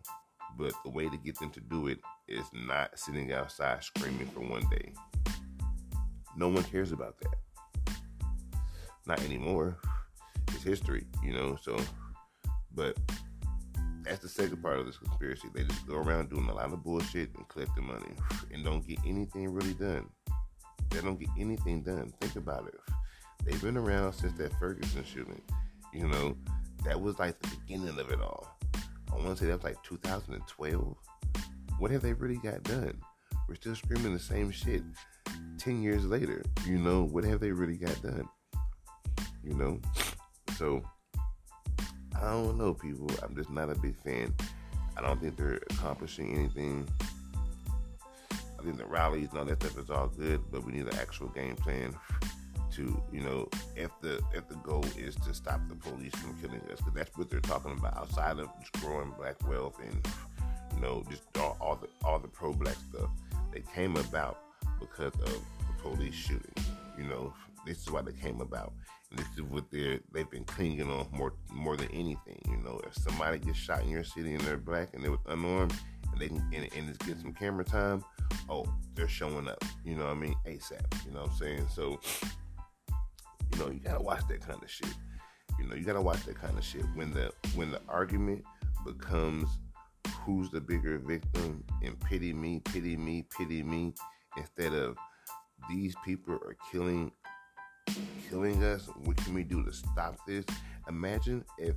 But 0.58 0.74
the 0.84 0.90
way 0.90 1.08
to 1.08 1.16
get 1.16 1.38
them 1.38 1.48
to 1.52 1.60
do 1.60 1.86
it 1.86 2.00
is 2.30 2.46
not 2.52 2.98
sitting 2.98 3.32
outside 3.32 3.82
screaming 3.82 4.26
for 4.28 4.40
one 4.40 4.66
day. 4.70 4.92
No 6.36 6.48
one 6.48 6.62
cares 6.64 6.92
about 6.92 7.16
that. 7.20 7.94
Not 9.06 9.20
anymore. 9.24 9.76
It's 10.48 10.62
history, 10.62 11.06
you 11.22 11.32
know. 11.32 11.56
So, 11.60 11.76
but 12.74 12.96
that's 14.04 14.20
the 14.20 14.28
second 14.28 14.62
part 14.62 14.78
of 14.78 14.86
this 14.86 14.98
conspiracy. 14.98 15.48
They 15.54 15.64
just 15.64 15.86
go 15.86 15.96
around 15.96 16.30
doing 16.30 16.48
a 16.48 16.54
lot 16.54 16.72
of 16.72 16.82
bullshit 16.82 17.34
and 17.36 17.48
collecting 17.48 17.86
money 17.86 18.12
and 18.52 18.64
don't 18.64 18.86
get 18.86 18.98
anything 19.06 19.52
really 19.52 19.74
done. 19.74 20.08
They 20.90 21.00
don't 21.00 21.18
get 21.18 21.28
anything 21.38 21.82
done. 21.82 22.12
Think 22.20 22.36
about 22.36 22.68
it. 22.68 22.80
They've 23.44 23.62
been 23.62 23.76
around 23.76 24.12
since 24.14 24.36
that 24.38 24.58
Ferguson 24.58 25.04
shooting. 25.04 25.40
You 25.92 26.08
know, 26.08 26.36
that 26.84 27.00
was 27.00 27.18
like 27.18 27.38
the 27.40 27.56
beginning 27.56 27.98
of 27.98 28.10
it 28.10 28.20
all. 28.20 28.58
I 29.12 29.16
want 29.16 29.28
to 29.28 29.36
say 29.36 29.46
that 29.46 29.56
was 29.56 29.64
like 29.64 29.82
2012. 29.82 30.96
What 31.80 31.90
have 31.92 32.02
they 32.02 32.12
really 32.12 32.36
got 32.36 32.62
done? 32.62 32.92
We're 33.48 33.54
still 33.54 33.74
screaming 33.74 34.12
the 34.12 34.18
same 34.18 34.50
shit 34.50 34.82
10 35.56 35.82
years 35.82 36.04
later. 36.04 36.42
You 36.66 36.76
know, 36.76 37.04
what 37.04 37.24
have 37.24 37.40
they 37.40 37.52
really 37.52 37.78
got 37.78 38.02
done? 38.02 38.28
You 39.42 39.54
know? 39.54 39.80
So, 40.58 40.82
I 42.14 42.32
don't 42.32 42.58
know, 42.58 42.74
people. 42.74 43.10
I'm 43.22 43.34
just 43.34 43.48
not 43.48 43.70
a 43.70 43.74
big 43.76 43.96
fan. 43.96 44.34
I 44.94 45.00
don't 45.00 45.22
think 45.22 45.38
they're 45.38 45.62
accomplishing 45.70 46.36
anything. 46.36 46.86
I 48.30 48.62
think 48.62 48.76
the 48.76 48.84
rallies 48.84 49.30
and 49.30 49.38
all 49.38 49.46
that 49.46 49.62
stuff 49.62 49.78
is 49.82 49.88
all 49.88 50.08
good, 50.08 50.42
but 50.52 50.62
we 50.66 50.72
need 50.72 50.86
an 50.86 50.96
actual 50.96 51.28
game 51.28 51.56
plan 51.56 51.94
to, 52.72 53.02
you 53.10 53.20
know, 53.20 53.48
if 53.74 53.90
the 54.02 54.22
if 54.34 54.46
the 54.48 54.56
goal 54.56 54.84
is 54.98 55.16
to 55.16 55.32
stop 55.32 55.60
the 55.68 55.76
police 55.76 56.14
from 56.16 56.38
killing 56.42 56.60
us, 56.70 56.76
because 56.76 56.92
that's 56.94 57.16
what 57.16 57.30
they're 57.30 57.40
talking 57.40 57.72
about. 57.72 57.96
Outside 57.96 58.38
of 58.38 58.48
just 58.60 58.72
growing 58.84 59.12
black 59.18 59.36
wealth 59.48 59.78
and 59.82 60.06
know 60.80 61.04
just 61.10 61.22
all, 61.38 61.56
all 61.60 61.76
the 61.76 61.88
all 62.04 62.18
the 62.18 62.28
pro 62.28 62.52
black 62.52 62.76
stuff, 62.90 63.10
they 63.52 63.62
came 63.74 63.96
about 63.96 64.38
because 64.78 65.12
of 65.14 65.32
the 65.32 65.82
police 65.82 66.14
shooting. 66.14 66.54
You 66.98 67.04
know, 67.04 67.32
this 67.66 67.78
is 67.78 67.90
why 67.90 68.02
they 68.02 68.12
came 68.12 68.40
about. 68.40 68.72
And 69.10 69.18
this 69.18 69.28
is 69.34 69.42
what 69.42 69.70
they're 69.70 70.00
they've 70.12 70.30
been 70.30 70.44
clinging 70.44 70.90
on 70.90 71.06
more 71.12 71.34
more 71.52 71.76
than 71.76 71.88
anything. 71.88 72.40
You 72.48 72.58
know, 72.58 72.80
if 72.86 72.94
somebody 72.94 73.38
gets 73.38 73.58
shot 73.58 73.82
in 73.82 73.90
your 73.90 74.04
city 74.04 74.34
and 74.34 74.40
they're 74.42 74.56
black 74.56 74.90
and 74.94 75.02
they're 75.02 75.16
unarmed 75.28 75.74
and 76.12 76.20
they 76.20 76.26
and, 76.26 76.68
and 76.76 76.88
it's 76.88 76.98
getting 76.98 77.20
some 77.20 77.32
camera 77.32 77.64
time, 77.64 78.04
oh, 78.48 78.66
they're 78.94 79.08
showing 79.08 79.48
up. 79.48 79.64
You 79.84 79.96
know 79.96 80.04
what 80.04 80.16
I 80.16 80.20
mean? 80.20 80.34
ASAP. 80.46 81.04
You 81.04 81.12
know 81.12 81.22
what 81.22 81.30
I'm 81.30 81.36
saying? 81.36 81.66
So, 81.74 82.00
you 83.52 83.58
know, 83.58 83.70
you 83.70 83.80
gotta 83.80 84.02
watch 84.02 84.26
that 84.28 84.40
kind 84.46 84.62
of 84.62 84.70
shit. 84.70 84.94
You 85.58 85.66
know, 85.66 85.74
you 85.74 85.84
gotta 85.84 86.00
watch 86.00 86.24
that 86.26 86.36
kind 86.36 86.56
of 86.56 86.64
shit. 86.64 86.84
When 86.94 87.12
the 87.12 87.32
when 87.54 87.70
the 87.70 87.80
argument 87.88 88.44
becomes 88.84 89.48
who's 90.24 90.50
the 90.50 90.60
bigger 90.60 90.98
victim 90.98 91.64
and 91.82 91.98
pity 92.00 92.32
me, 92.32 92.60
pity 92.60 92.96
me, 92.96 93.26
pity 93.36 93.62
me, 93.62 93.94
instead 94.36 94.72
of 94.72 94.96
these 95.68 95.94
people 96.04 96.34
are 96.34 96.56
killing 96.70 97.12
killing 98.28 98.62
us. 98.62 98.88
What 99.04 99.16
can 99.18 99.34
we 99.34 99.42
do 99.42 99.64
to 99.64 99.72
stop 99.72 100.16
this? 100.26 100.44
Imagine 100.88 101.44
if 101.58 101.74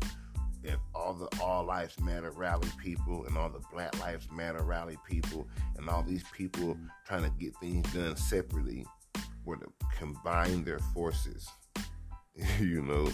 if 0.63 0.77
all 0.95 1.13
the 1.13 1.27
All 1.41 1.65
Lives 1.65 1.99
Matter 1.99 2.31
rally 2.31 2.69
people 2.81 3.25
and 3.25 3.37
all 3.37 3.49
the 3.49 3.61
Black 3.71 3.99
Lives 3.99 4.29
Matter 4.31 4.63
rally 4.63 4.97
people 5.07 5.47
and 5.77 5.89
all 5.89 6.03
these 6.03 6.23
people 6.31 6.77
trying 7.05 7.23
to 7.23 7.31
get 7.37 7.53
things 7.57 7.91
done 7.93 8.15
separately 8.15 8.85
were 9.43 9.57
to 9.57 9.67
combine 9.97 10.63
their 10.63 10.79
forces, 10.79 11.49
you 12.59 12.81
know, 12.81 13.09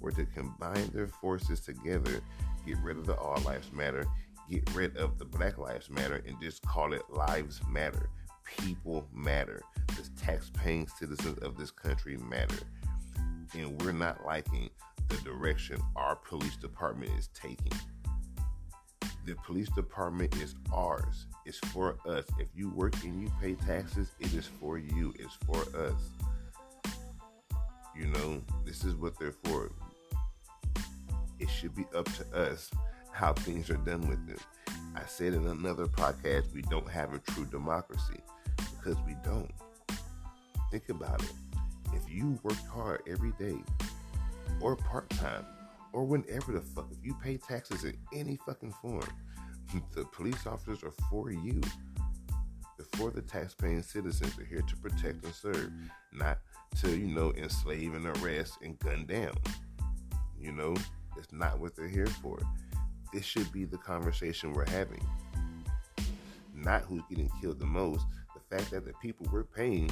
were 0.00 0.12
to 0.12 0.24
combine 0.26 0.90
their 0.94 1.08
forces 1.08 1.60
together, 1.60 2.20
get 2.64 2.78
rid 2.78 2.96
of 2.98 3.06
the 3.06 3.16
All 3.16 3.40
Lives 3.40 3.72
Matter, 3.72 4.06
get 4.50 4.68
rid 4.74 4.96
of 4.96 5.18
the 5.18 5.24
Black 5.24 5.58
Lives 5.58 5.90
Matter, 5.90 6.22
and 6.26 6.40
just 6.40 6.62
call 6.62 6.92
it 6.92 7.02
Lives 7.10 7.60
Matter. 7.70 8.08
People 8.58 9.08
matter. 9.14 9.62
The 9.88 10.08
tax 10.20 10.50
paying 10.52 10.86
citizens 10.98 11.38
of 11.38 11.56
this 11.56 11.70
country 11.70 12.16
matter. 12.16 12.58
And 13.54 13.80
we're 13.82 13.92
not 13.92 14.24
liking 14.26 14.70
the 15.08 15.16
direction 15.18 15.80
our 15.96 16.16
police 16.16 16.56
department 16.56 17.12
is 17.18 17.28
taking. 17.34 17.72
The 19.24 19.34
police 19.46 19.68
department 19.70 20.36
is 20.36 20.54
ours. 20.72 21.26
It's 21.46 21.58
for 21.58 21.96
us. 22.06 22.24
If 22.38 22.48
you 22.54 22.70
work 22.70 22.94
and 23.04 23.22
you 23.22 23.30
pay 23.40 23.54
taxes, 23.54 24.10
it 24.18 24.32
is 24.34 24.48
for 24.60 24.78
you. 24.78 25.14
It's 25.18 25.36
for 25.46 25.60
us. 25.78 26.92
You 27.96 28.06
know, 28.06 28.42
this 28.64 28.84
is 28.84 28.96
what 28.96 29.18
they're 29.18 29.34
for. 29.44 29.70
It 31.38 31.48
should 31.48 31.74
be 31.74 31.84
up 31.94 32.06
to 32.14 32.36
us 32.36 32.70
how 33.12 33.32
things 33.32 33.70
are 33.70 33.76
done 33.76 34.08
with 34.08 34.26
them. 34.26 34.38
I 34.94 35.04
said 35.06 35.34
in 35.34 35.46
another 35.46 35.86
podcast, 35.86 36.52
we 36.52 36.62
don't 36.62 36.88
have 36.88 37.14
a 37.14 37.18
true 37.18 37.46
democracy 37.46 38.20
because 38.56 38.96
we 39.06 39.16
don't. 39.24 39.50
Think 40.70 40.88
about 40.88 41.22
it. 41.22 41.32
If 41.94 42.10
you 42.10 42.38
work 42.42 42.56
hard 42.68 43.02
every 43.06 43.32
day, 43.38 43.58
or 44.60 44.76
part 44.76 45.10
time, 45.10 45.44
or 45.92 46.04
whenever 46.04 46.52
the 46.52 46.60
fuck. 46.60 46.88
If 46.90 47.04
you 47.04 47.14
pay 47.14 47.36
taxes 47.36 47.84
in 47.84 47.96
any 48.12 48.38
fucking 48.46 48.72
form, 48.80 49.08
the 49.94 50.04
police 50.06 50.46
officers 50.46 50.82
are 50.82 50.94
for 51.10 51.30
you. 51.30 51.60
They're 52.78 52.86
for 52.98 53.10
the 53.10 53.22
taxpaying 53.22 53.84
citizens. 53.84 54.34
They're 54.36 54.46
here 54.46 54.62
to 54.62 54.76
protect 54.76 55.24
and 55.24 55.34
serve, 55.34 55.70
not 56.12 56.38
to, 56.80 56.90
you 56.90 57.08
know, 57.08 57.32
enslave 57.36 57.94
and 57.94 58.06
arrest 58.06 58.58
and 58.62 58.78
gun 58.78 59.04
down. 59.06 59.34
You 60.40 60.52
know, 60.52 60.74
it's 61.18 61.32
not 61.32 61.58
what 61.58 61.76
they're 61.76 61.88
here 61.88 62.06
for. 62.06 62.38
This 63.12 63.24
should 63.24 63.52
be 63.52 63.64
the 63.64 63.78
conversation 63.78 64.52
we're 64.52 64.70
having. 64.70 65.06
Not 66.54 66.82
who's 66.82 67.02
getting 67.08 67.30
killed 67.40 67.58
the 67.58 67.66
most. 67.66 68.06
The 68.34 68.56
fact 68.56 68.70
that 68.70 68.86
the 68.86 68.92
people 69.02 69.26
we're 69.30 69.44
paying 69.44 69.90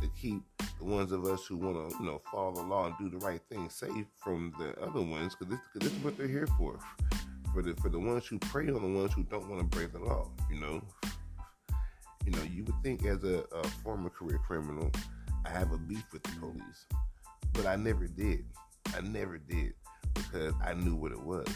to 0.00 0.08
keep 0.20 0.42
the 0.78 0.84
ones 0.84 1.12
of 1.12 1.24
us 1.24 1.46
who 1.46 1.56
want 1.56 1.90
to, 1.90 1.96
you 1.98 2.04
know, 2.04 2.20
follow 2.30 2.52
the 2.54 2.62
law 2.62 2.86
and 2.86 2.94
do 2.98 3.08
the 3.08 3.24
right 3.24 3.40
thing 3.48 3.70
safe 3.70 4.06
from 4.16 4.52
the 4.58 4.78
other 4.82 5.00
ones, 5.00 5.34
because 5.34 5.54
this, 5.54 5.60
this 5.82 5.92
is 5.92 5.98
what 6.04 6.16
they're 6.18 6.26
here 6.26 6.48
for. 6.58 6.78
For 7.54 7.62
the 7.62 7.74
for 7.74 7.88
the 7.88 7.98
ones 7.98 8.26
who 8.26 8.38
prey 8.38 8.68
on 8.68 8.82
the 8.82 8.98
ones 8.98 9.12
who 9.12 9.22
don't 9.24 9.48
want 9.48 9.60
to 9.60 9.76
break 9.76 9.92
the 9.92 10.00
law, 10.00 10.30
you 10.50 10.60
know. 10.60 10.82
You 12.24 12.32
know, 12.32 12.42
you 12.42 12.64
would 12.64 12.82
think 12.82 13.04
as 13.04 13.24
a, 13.24 13.44
a 13.52 13.64
former 13.82 14.08
career 14.08 14.40
criminal, 14.46 14.90
I 15.44 15.50
have 15.50 15.72
a 15.72 15.78
beef 15.78 16.04
with 16.12 16.22
the 16.22 16.30
police, 16.38 16.86
but 17.52 17.66
I 17.66 17.76
never 17.76 18.06
did. 18.06 18.44
I 18.96 19.00
never 19.00 19.38
did 19.38 19.74
because 20.14 20.54
I 20.64 20.74
knew 20.74 20.94
what 20.94 21.12
it 21.12 21.22
was. 21.22 21.46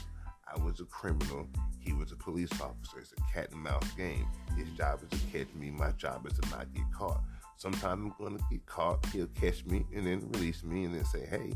I 0.49 0.59
was 0.63 0.81
a 0.81 0.85
criminal. 0.85 1.49
He 1.81 1.93
was 1.93 2.13
a 2.13 2.17
police 2.17 2.53
officer. 2.61 3.01
It's 3.01 3.13
a 3.13 3.33
cat 3.33 3.51
and 3.53 3.63
mouse 3.63 3.89
game. 3.97 4.27
His 4.57 4.69
job 4.71 5.01
is 5.03 5.19
to 5.19 5.27
catch 5.27 5.53
me. 5.55 5.71
My 5.71 5.91
job 5.93 6.27
is 6.27 6.39
to 6.39 6.49
not 6.51 6.73
get 6.73 6.85
caught. 6.93 7.21
Sometimes 7.57 8.05
I'm 8.05 8.15
going 8.19 8.37
to 8.37 8.45
get 8.51 8.65
caught. 8.67 9.05
He'll 9.07 9.27
catch 9.29 9.65
me 9.67 9.85
and 9.95 10.07
then 10.07 10.29
release 10.33 10.63
me 10.63 10.85
and 10.85 10.95
then 10.95 11.05
say, 11.05 11.27
hey, 11.27 11.53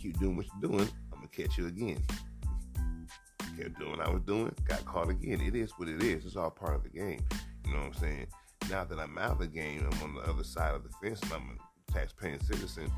keep 0.00 0.18
doing 0.18 0.36
what 0.36 0.46
you're 0.46 0.70
doing. 0.70 0.88
I'm 1.12 1.18
going 1.18 1.28
to 1.28 1.42
catch 1.42 1.58
you 1.58 1.66
again. 1.66 2.02
Kept 3.58 3.78
doing 3.78 3.90
what 3.90 4.06
I 4.06 4.10
was 4.10 4.22
doing. 4.22 4.54
Got 4.68 4.84
caught 4.84 5.10
again. 5.10 5.40
It 5.40 5.56
is 5.56 5.72
what 5.76 5.88
it 5.88 6.02
is. 6.02 6.24
It's 6.24 6.36
all 6.36 6.50
part 6.50 6.76
of 6.76 6.82
the 6.82 6.90
game. 6.90 7.20
You 7.66 7.72
know 7.72 7.80
what 7.80 7.86
I'm 7.86 7.94
saying? 7.94 8.26
Now 8.70 8.84
that 8.84 8.98
I'm 8.98 9.18
out 9.18 9.32
of 9.32 9.38
the 9.38 9.46
game, 9.48 9.88
I'm 9.90 10.02
on 10.02 10.14
the 10.14 10.30
other 10.30 10.44
side 10.44 10.74
of 10.74 10.82
the 10.84 10.90
fence 11.02 11.20
and 11.22 11.32
I'm 11.32 11.58
a 11.58 11.92
tax-paying 11.92 12.40
citizen. 12.40 12.90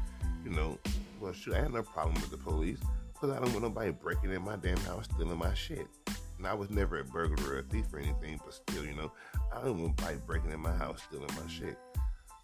You 0.44 0.50
know, 0.50 0.78
well, 1.20 1.32
shoot, 1.32 1.54
I 1.54 1.60
had 1.60 1.72
no 1.72 1.82
problem 1.82 2.14
with 2.14 2.30
the 2.30 2.36
police 2.36 2.80
because 3.22 3.36
I 3.36 3.40
don't 3.40 3.52
want 3.52 3.62
nobody 3.62 3.92
breaking 3.92 4.32
in 4.32 4.42
my 4.42 4.56
damn 4.56 4.76
house, 4.78 5.04
stealing 5.14 5.38
my 5.38 5.54
shit. 5.54 5.86
And 6.38 6.46
I 6.46 6.54
was 6.54 6.70
never 6.70 6.98
a 6.98 7.04
burglar 7.04 7.54
or 7.54 7.58
a 7.60 7.62
thief 7.62 7.84
or 7.92 8.00
anything, 8.00 8.40
but 8.44 8.52
still, 8.52 8.84
you 8.84 8.96
know, 8.96 9.12
I 9.52 9.60
don't 9.62 9.80
want 9.80 10.00
nobody 10.00 10.18
breaking 10.26 10.50
in 10.50 10.58
my 10.58 10.72
house, 10.72 11.02
stealing 11.08 11.30
my 11.40 11.48
shit. 11.48 11.78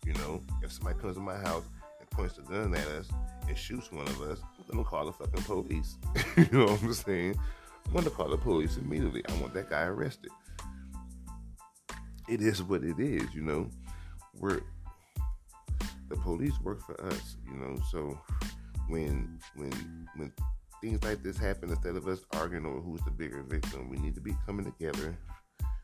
You 0.07 0.13
know, 0.15 0.41
if 0.63 0.71
somebody 0.71 0.97
comes 1.01 1.17
to 1.17 1.21
my 1.21 1.37
house 1.37 1.65
and 1.99 2.09
points 2.11 2.39
a 2.39 2.43
gun 2.43 2.77
at 2.77 2.87
us 2.87 3.09
and 3.49 3.59
shoots 3.59 3.91
one 3.91 4.07
of 4.07 4.23
us, 4.23 4.39
I'm 4.71 4.77
gonna 4.77 4.85
call 4.85 5.07
the 5.07 5.13
fucking 5.13 5.43
police. 5.43 5.97
you 6.37 6.47
know 6.53 6.67
what 6.67 6.81
I'm 6.81 6.95
saying? 6.95 7.37
I'm 7.87 7.95
gonna 7.95 8.11
call 8.11 8.31
the 8.31 8.37
police 8.37 8.77
immediately. 8.77 9.25
I 9.29 9.33
want 9.41 9.55
that 9.55 9.71
guy 9.71 9.83
arrested. 9.83 10.31
It 12.29 12.41
is 12.41 12.63
what 12.63 12.85
it 12.85 13.01
is, 13.01 13.35
you 13.35 13.43
know. 13.43 13.69
We're 14.39 14.61
the 16.09 16.17
police 16.17 16.61
work 16.61 16.81
for 16.81 17.05
us, 17.05 17.37
you 17.51 17.59
know. 17.59 17.81
So 17.91 18.17
when 18.87 19.41
when 19.57 19.73
when 20.15 20.33
things 20.81 21.03
like 21.03 21.23
this 21.23 21.39
happen, 21.39 21.71
instead 21.71 21.97
of 21.97 22.07
us 22.07 22.21
arguing 22.33 22.67
over 22.67 22.81
who's 22.81 23.01
the 23.03 23.11
bigger 23.11 23.43
victim, 23.43 23.89
we 23.89 23.99
need 23.99 24.15
to 24.15 24.21
be 24.21 24.35
coming 24.47 24.65
together 24.65 25.17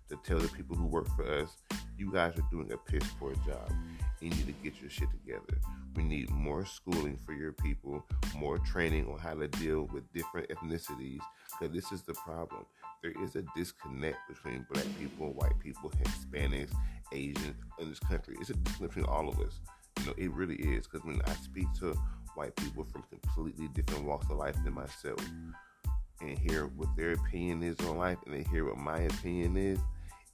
to 0.09 0.17
tell 0.25 0.39
the 0.39 0.49
people 0.49 0.77
who 0.77 0.87
work 0.87 1.09
for 1.17 1.27
us, 1.27 1.49
you 1.97 2.13
guys 2.13 2.35
are 2.39 2.47
doing 2.51 2.71
a 2.73 2.77
piss 2.91 3.09
poor 3.19 3.35
job. 3.47 3.73
You 4.21 4.31
need 4.31 4.47
to 4.47 4.53
get 4.63 4.81
your 4.81 4.91
shit 4.91 5.09
together. 5.11 5.59
We 5.97 6.03
need 6.03 6.31
more 6.31 6.65
schooling 6.65 7.19
for 7.25 7.33
your 7.33 7.53
people, 7.53 8.05
more 8.37 8.59
training 8.59 9.07
on 9.07 9.19
how 9.19 9.35
to 9.35 9.49
deal 9.49 9.89
with 9.93 10.11
different 10.13 10.49
ethnicities, 10.51 11.21
because 11.61 11.75
this 11.75 11.93
is 11.93 12.03
the 12.03 12.15
problem. 12.15 12.67
There 13.03 13.13
is 13.23 13.37
a 13.37 13.45
disconnect 13.57 14.17
between 14.29 14.67
black 14.73 14.87
people, 14.99 15.33
white 15.35 15.59
people, 15.61 15.91
Hispanics, 15.91 16.73
Asians 17.13 17.57
in 17.79 17.89
this 17.89 17.99
country. 18.01 18.37
It's 18.41 18.51
a 18.51 18.55
disconnect 18.55 18.95
between 18.95 19.07
all 19.07 19.29
of 19.29 19.39
us. 19.41 19.61
You 20.01 20.07
know, 20.07 20.15
it 20.17 20.33
really 20.33 20.57
is. 20.57 20.87
Because 20.87 21.05
when 21.05 21.21
I 21.27 21.33
speak 21.35 21.67
to 21.81 21.95
white 22.35 22.55
people 22.57 22.85
from 22.85 23.03
completely 23.03 23.69
different 23.69 24.05
walks 24.05 24.31
of 24.31 24.37
life 24.37 24.57
than 24.65 24.75
myself, 24.75 25.21
and 26.21 26.39
hear 26.39 26.67
what 26.77 26.89
their 26.97 27.13
opinion 27.13 27.63
is 27.63 27.79
on 27.87 27.99
life, 27.99 28.19
and 28.27 28.35
they 28.35 28.43
hear 28.51 28.65
what 28.65 28.79
my 28.79 29.01
opinion 29.01 29.57
is, 29.57 29.79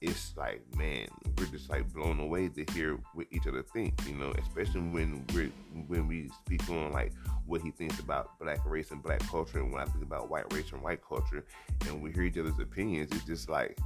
it's 0.01 0.33
like, 0.35 0.63
man, 0.75 1.07
we're 1.37 1.45
just 1.45 1.69
like 1.69 1.91
blown 1.93 2.19
away 2.19 2.49
to 2.49 2.65
hear 2.73 2.97
what 3.13 3.27
each 3.31 3.45
other 3.45 3.61
think, 3.61 3.93
you 4.07 4.15
know, 4.15 4.33
especially 4.39 4.81
when 4.81 5.23
we 5.35 5.51
when 5.87 6.07
we 6.07 6.29
speak 6.43 6.67
on 6.69 6.91
like 6.91 7.13
what 7.45 7.61
he 7.61 7.69
thinks 7.69 7.99
about 7.99 8.39
black 8.39 8.65
race 8.65 8.89
and 8.91 9.03
black 9.03 9.19
culture, 9.29 9.59
and 9.59 9.71
when 9.71 9.81
I 9.81 9.85
think 9.85 10.03
about 10.03 10.29
white 10.29 10.51
race 10.53 10.71
and 10.71 10.81
white 10.81 11.01
culture, 11.07 11.45
and 11.87 12.01
we 12.01 12.11
hear 12.11 12.23
each 12.23 12.37
other's 12.37 12.59
opinions, 12.59 13.11
it's 13.11 13.25
just 13.25 13.47
like, 13.47 13.77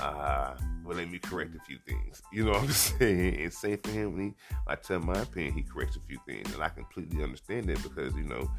uh, 0.00 0.54
well, 0.84 0.96
let 0.96 1.10
me 1.10 1.18
correct 1.18 1.54
a 1.54 1.60
few 1.60 1.78
things. 1.86 2.22
You 2.32 2.44
know 2.44 2.52
what 2.52 2.62
I'm 2.62 2.70
saying? 2.70 3.40
And 3.40 3.52
same 3.52 3.78
for 3.78 3.90
him 3.90 4.12
when 4.12 4.22
he, 4.22 4.34
I 4.66 4.74
tell 4.76 5.00
my 5.00 5.20
opinion, 5.20 5.54
he 5.54 5.62
corrects 5.62 5.96
a 5.96 6.00
few 6.00 6.18
things, 6.26 6.52
and 6.54 6.62
I 6.62 6.68
completely 6.68 7.22
understand 7.22 7.66
that 7.66 7.82
because 7.82 8.14
you 8.14 8.24
know, 8.24 8.50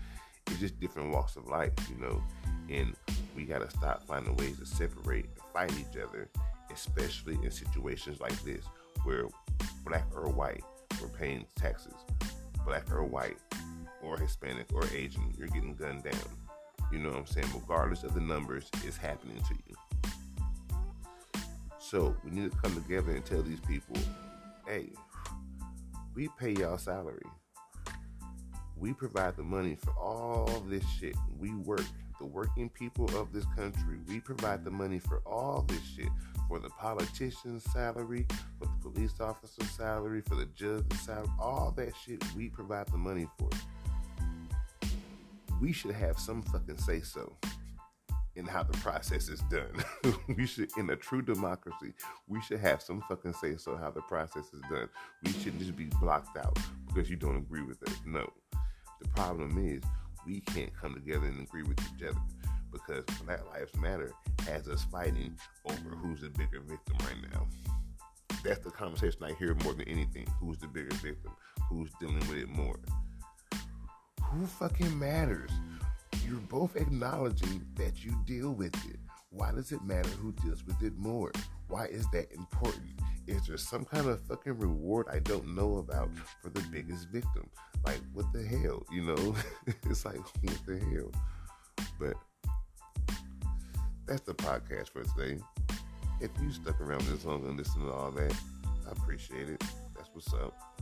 it's 0.48 0.60
just 0.60 0.80
different 0.80 1.14
walks 1.14 1.36
of 1.36 1.48
life, 1.48 1.74
you 1.90 1.98
know, 1.98 2.22
and 2.70 2.96
we 3.36 3.46
gotta 3.46 3.70
stop 3.70 4.06
finding 4.06 4.36
ways 4.36 4.60
to 4.60 4.66
separate 4.66 5.26
and 5.26 5.44
fight 5.54 5.74
each 5.80 5.98
other 5.98 6.30
especially 6.74 7.38
in 7.44 7.52
situations 7.52 8.20
like 8.20 8.40
this 8.44 8.66
where 9.04 9.26
black 9.86 10.06
or 10.16 10.30
white 10.30 10.64
we're 11.02 11.08
paying 11.08 11.46
taxes, 11.56 11.94
black 12.66 12.92
or 12.92 13.04
white 13.04 13.38
or 14.02 14.18
Hispanic 14.18 14.68
or 14.74 14.84
Asian, 14.94 15.34
you're 15.38 15.48
getting 15.48 15.76
gunned 15.76 16.04
down. 16.04 16.14
You 16.92 17.00
know 17.00 17.10
what 17.10 17.20
I'm 17.20 17.26
saying? 17.26 17.48
Regardless 17.54 18.04
of 18.04 18.14
the 18.14 18.22
numbers, 18.22 18.70
it's 18.86 18.98
happening 18.98 19.38
to 19.38 19.56
you. 19.68 19.76
So 21.94 22.16
we 22.26 22.32
need 22.32 22.52
to 22.52 22.58
come 22.58 22.74
together 22.74 23.12
and 23.12 23.24
tell 23.24 23.44
these 23.44 23.60
people, 23.60 23.96
hey, 24.66 24.90
we 26.16 26.28
pay 26.40 26.50
y'all 26.54 26.80
salary. 26.80 27.22
We 28.76 28.94
provide 28.94 29.38
the 29.38 29.44
money 29.44 29.78
for 29.80 29.92
all 29.92 30.64
this 30.68 30.84
shit. 31.00 31.16
We 31.38 31.54
work. 31.54 31.86
The 32.20 32.26
working 32.26 32.70
people 32.70 33.16
of 33.16 33.32
this 33.32 33.46
country, 33.56 34.00
we 34.08 34.20
provide 34.20 34.66
the 34.66 34.72
money 34.72 34.98
for 34.98 35.22
all 35.26 35.66
this 35.68 35.84
shit 35.96 36.08
for 36.48 36.58
the 36.58 36.70
politician's 36.70 37.64
salary, 37.72 38.26
for 38.58 38.66
the 38.66 38.90
police 38.90 39.20
officer's 39.20 39.70
salary, 39.70 40.22
for 40.22 40.36
the 40.36 40.46
judge's 40.56 41.00
salary, 41.02 41.30
all 41.40 41.74
that 41.76 41.94
shit 42.04 42.24
we 42.36 42.50
provide 42.50 42.88
the 42.88 42.98
money 42.98 43.28
for. 43.38 43.50
We 45.62 45.74
should 45.74 45.92
have 45.92 46.18
some 46.18 46.42
fucking 46.42 46.78
say 46.80 47.02
so 47.02 47.34
in 48.36 48.46
how 48.46 48.64
the 48.64 48.78
process 48.80 49.30
is 49.30 49.42
done. 49.42 49.84
we 50.38 50.46
should, 50.46 50.70
in 50.78 50.90
a 50.90 50.96
true 50.96 51.22
democracy, 51.22 51.94
we 52.28 52.42
should 52.42 52.60
have 52.60 52.82
some 52.82 53.02
fucking 53.08 53.34
say 53.34 53.56
so 53.58 53.76
how 53.76 53.92
the 53.92 54.02
process 54.02 54.46
is 54.54 54.62
done. 54.70 54.90
We 55.24 55.32
shouldn't 55.34 55.60
just 55.60 55.76
be 55.76 55.86
blocked 56.00 56.38
out 56.38 56.58
because 56.88 57.10
you 57.10 57.16
don't 57.16 57.38
agree 57.38 57.64
with 57.64 57.82
us. 57.88 57.96
No. 58.06 58.28
The 59.02 59.08
problem 59.10 59.58
is 59.66 59.84
we 60.26 60.40
can't 60.40 60.74
come 60.80 60.94
together 60.94 61.26
and 61.26 61.42
agree 61.42 61.64
with 61.64 61.80
each 61.80 62.08
other 62.08 62.20
because 62.72 63.04
Black 63.26 63.42
Lives 63.54 63.76
Matter 63.78 64.14
has 64.48 64.68
us 64.68 64.84
fighting 64.92 65.38
over 65.66 65.96
who's 65.96 66.22
the 66.22 66.30
bigger 66.30 66.60
victim 66.62 66.96
right 67.02 67.32
now. 67.32 67.48
That's 68.44 68.60
the 68.60 68.72
conversation 68.72 69.24
I 69.24 69.34
hear 69.34 69.56
more 69.64 69.74
than 69.74 69.88
anything. 69.88 70.28
Who's 70.40 70.58
the 70.58 70.68
bigger 70.68 70.96
victim? 70.96 71.32
Who's 71.70 71.92
dealing 72.00 72.20
with 72.20 72.38
it 72.38 72.50
more? 72.50 72.80
Who 74.22 74.46
fucking 74.46 74.98
matters? 74.98 75.52
You're 76.26 76.40
both 76.40 76.76
acknowledging 76.76 77.66
that 77.76 78.04
you 78.04 78.14
deal 78.26 78.52
with 78.52 78.74
it. 78.90 78.98
Why 79.30 79.52
does 79.52 79.72
it 79.72 79.84
matter 79.84 80.10
who 80.10 80.32
deals 80.34 80.64
with 80.66 80.82
it 80.82 80.98
more? 80.98 81.32
Why 81.68 81.86
is 81.86 82.08
that 82.12 82.32
important? 82.32 82.92
Is 83.28 83.48
there 83.48 83.58
some 83.58 83.84
kind 83.84 84.08
of 84.08 84.22
fucking 84.22 84.58
reward 84.58 85.08
I 85.12 85.20
don't 85.20 85.56
know 85.56 85.78
about 85.78 86.10
for 86.42 86.50
the 86.50 86.62
biggest 86.72 87.10
victim? 87.10 87.50
Like, 87.86 88.00
what 88.14 88.32
the 88.32 88.44
hell? 88.44 88.86
You 88.92 89.02
know? 89.04 89.36
it's 89.90 90.06
like, 90.06 90.20
what 90.42 90.60
the 90.66 90.80
hell? 90.80 91.12
But 92.00 92.14
that's 94.06 94.22
the 94.22 94.34
podcast 94.34 94.90
for 94.90 95.04
today. 95.04 95.42
If 96.22 96.32
you 96.42 96.52
stuck 96.52 96.80
around 96.80 97.02
this 97.02 97.26
long 97.26 97.44
and 97.46 97.58
listened 97.58 97.86
to 97.86 97.92
all 97.92 98.12
that, 98.12 98.34
I 98.88 98.92
appreciate 98.92 99.50
it. 99.50 99.64
That's 99.96 100.10
what's 100.14 100.34
up. 100.34 100.73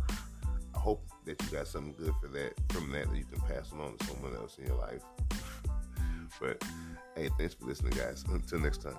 Hope 0.81 1.07
that 1.25 1.39
you 1.43 1.49
got 1.49 1.67
something 1.67 1.93
good 1.93 2.13
for 2.19 2.27
that 2.29 2.53
from 2.69 2.91
that 2.91 3.07
that 3.07 3.15
you 3.15 3.23
can 3.23 3.39
pass 3.41 3.71
along 3.71 3.97
to 3.99 4.05
someone 4.07 4.35
else 4.35 4.57
in 4.57 4.65
your 4.65 4.77
life. 4.77 5.03
but 6.41 6.63
hey, 7.15 7.29
thanks 7.37 7.53
for 7.53 7.65
listening, 7.65 7.93
guys. 7.95 8.25
Until 8.27 8.59
next 8.59 8.81
time. 8.81 8.95